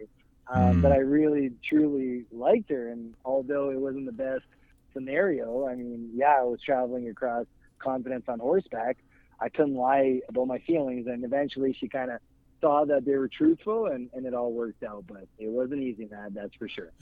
[0.50, 0.82] Um, Mm.
[0.82, 2.90] But I really, truly liked her.
[2.90, 4.46] And although it wasn't the best
[4.94, 7.46] scenario, I mean, yeah, I was traveling across
[7.80, 8.98] continents on horseback.
[9.40, 11.08] I couldn't lie about my feelings.
[11.08, 12.20] And eventually she kind of
[12.62, 15.06] saw that they were truthful and, and it all worked out.
[15.08, 16.92] But it wasn't easy, man, that's for sure.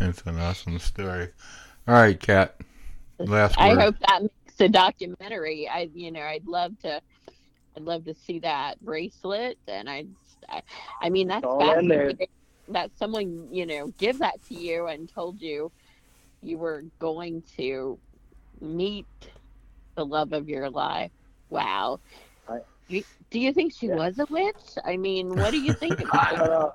[0.00, 1.28] it's an awesome story.
[1.86, 2.56] All right, Kat.
[3.18, 3.80] Last I word.
[3.80, 5.68] hope that makes a documentary.
[5.68, 7.00] I, you know, I'd love to.
[7.76, 10.08] I'd love to see that bracelet, and I'd.
[10.48, 10.62] I,
[11.02, 12.28] I mean, that's all fascinating
[12.68, 15.70] that someone, you know, give that to you and told you
[16.42, 17.98] you were going to
[18.60, 19.06] meet
[19.94, 21.10] the love of your life.
[21.50, 22.00] Wow.
[22.88, 23.96] I- do, do you think she Yeah.
[23.96, 24.54] was a witch?
[24.84, 26.72] I mean, what do you think I don't know.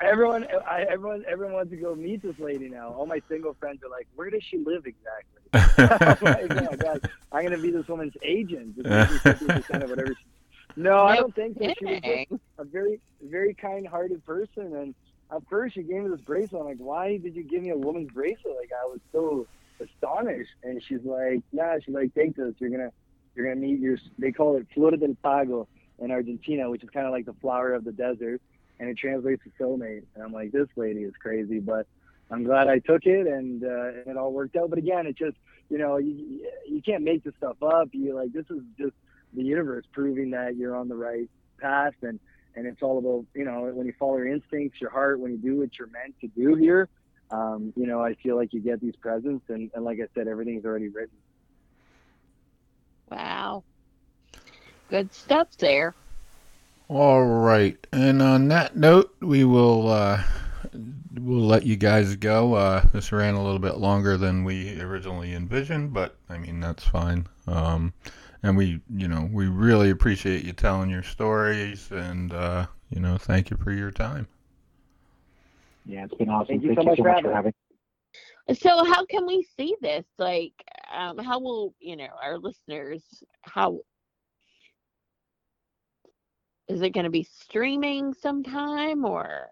[0.00, 2.88] Everyone, I, everyone, everyone wants to go meet this lady now.
[2.90, 6.76] All my single friends are like, "Where does she live exactly?" I'm like, "Oh my
[6.76, 10.14] god, I'm gonna be this woman's agent." Just making 50% of whatever.
[10.14, 10.24] She...
[10.76, 11.72] No, I don't think so.
[11.78, 14.94] She was just a very, very kind-hearted person, and
[15.30, 16.60] at first she gave me this bracelet.
[16.60, 19.46] I'm like, "Why did you give me a woman's bracelet?" Like I was so
[19.80, 22.52] astonished, and she's like, "Yeah," she's like, "Take this.
[22.58, 22.90] You're gonna,
[23.34, 25.68] you're gonna meet your." They call it Flor del Pago
[25.98, 28.40] in Argentina, which is kind of like the flower of the desert,
[28.80, 30.02] and it translates to soulmate.
[30.14, 31.86] And I'm like, this lady is crazy, but
[32.30, 34.70] I'm glad I took it, and, uh, it all worked out.
[34.70, 35.36] But again, it just,
[35.68, 37.88] you know, you you can't make this stuff up.
[37.92, 38.94] You like this is just
[39.34, 41.28] the universe proving that you're on the right
[41.60, 42.18] path, and
[42.56, 45.38] and it's all about, you know, when you follow your instincts, your heart, when you
[45.38, 46.88] do what you're meant to do here.
[47.30, 50.28] Um, you know, I feel like you get these presents, and, and like I said,
[50.28, 51.16] everything's already written.
[53.10, 53.64] Wow.
[54.88, 55.94] Good stuff there.
[56.88, 60.22] All right, and on that note, we will uh,
[61.14, 62.54] we'll let you guys go.
[62.54, 66.84] Uh, this ran a little bit longer than we originally envisioned, but I mean that's
[66.84, 67.26] fine.
[67.46, 67.94] Um,
[68.42, 73.16] and we, you know, we really appreciate you telling your stories, and uh, you know,
[73.16, 74.28] thank you for your time.
[75.86, 76.60] Yeah, it's been awesome.
[76.60, 77.34] Thank you so much for having me.
[77.34, 77.52] having.
[78.54, 80.04] So how can we see this?
[80.18, 80.52] Like,
[80.96, 83.02] um, how will you know our listeners?
[83.42, 83.80] How
[86.68, 89.48] is it going to be streaming sometime or?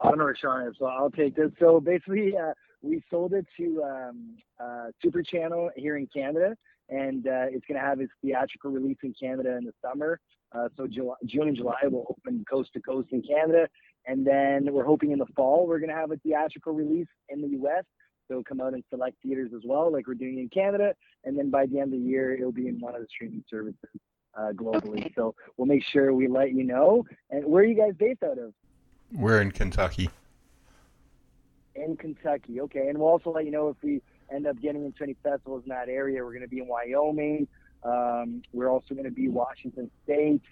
[0.00, 1.50] I don't know Sean so I'll take this.
[1.58, 2.52] So basically, uh,
[2.82, 6.56] we sold it to um, uh, Super Channel here in Canada,
[6.88, 10.18] and uh, it's going to have its theatrical release in Canada in the summer.
[10.52, 13.68] Uh, so July, June and July will open coast to coast in Canada,
[14.06, 17.42] and then we're hoping in the fall we're going to have a theatrical release in
[17.42, 17.84] the U.S.
[18.28, 20.94] So it'll come out in select theaters as well, like we're doing in Canada,
[21.24, 23.44] and then by the end of the year it'll be in one of the streaming
[23.50, 23.90] services
[24.38, 25.00] uh, globally.
[25.00, 25.12] Okay.
[25.16, 27.04] So we'll make sure we let you know.
[27.30, 28.54] And where are you guys based out of?
[29.12, 30.10] We're in Kentucky.
[31.74, 32.60] in Kentucky.
[32.60, 34.00] Okay, and we'll also let you know if we
[34.32, 36.22] end up getting into any festivals in that area.
[36.22, 37.48] We're going to be in Wyoming.
[37.82, 40.42] Um, we're also going to be Washington State,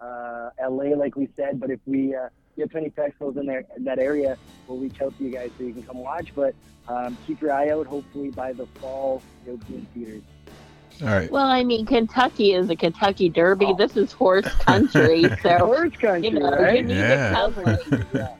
[0.00, 1.60] uh, LA, like we said.
[1.60, 4.36] But if we uh, get to any festivals in there in that area,
[4.66, 6.34] we'll reach out to you guys so you can come watch.
[6.34, 6.54] But
[6.88, 7.86] um, keep your eye out.
[7.86, 10.22] Hopefully by the fall it'll be in theaters.
[11.02, 11.30] All right.
[11.30, 13.66] Well, I mean, Kentucky is a Kentucky Derby.
[13.66, 13.74] Oh.
[13.76, 16.84] This is horse country, so Horse country, you know you right?
[16.86, 17.28] need Yeah.
[17.28, 17.78] to cover.
[18.14, 18.34] yeah.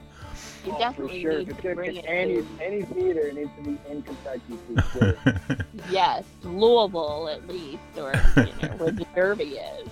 [0.65, 1.39] You Oh, definitely sure.
[1.39, 2.05] need to bring it.
[2.09, 5.59] any to- any theater, needs to be in Kentucky for sure.
[5.91, 9.89] Yes, Louisville at least, or you know where the Derby is.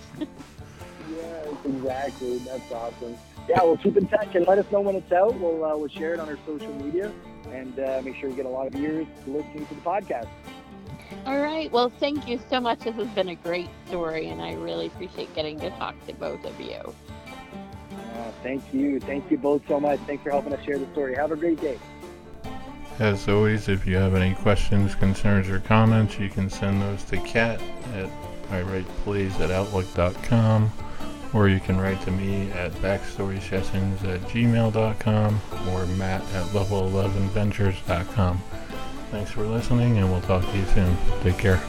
[1.14, 2.38] Yes, exactly.
[2.38, 3.14] That's awesome.
[3.48, 5.38] Yeah, we'll keep in touch and let us know when it's out.
[5.38, 7.12] We'll uh, we'll share it on our social media
[7.52, 10.28] and uh, make sure we get a lot of ears listening to the podcast.
[11.26, 11.70] All right.
[11.70, 12.80] Well, thank you so much.
[12.80, 16.44] This has been a great story, and I really appreciate getting to talk to both
[16.44, 16.94] of you.
[18.14, 19.98] Uh, thank you, thank you both so much.
[20.00, 21.14] Thanks for helping us share the story.
[21.16, 21.78] Have a great day.
[22.98, 27.16] As always, if you have any questions, concerns, or comments, you can send those to
[27.18, 27.60] Kat
[27.94, 28.08] at
[28.50, 30.70] iWritePlays at outlook.com
[31.34, 38.42] or you can write to me at backstorysessions at gmail.com or matt at level11ventures.com.
[39.10, 40.96] Thanks for listening, and we'll talk to you soon.
[41.22, 41.60] Take care.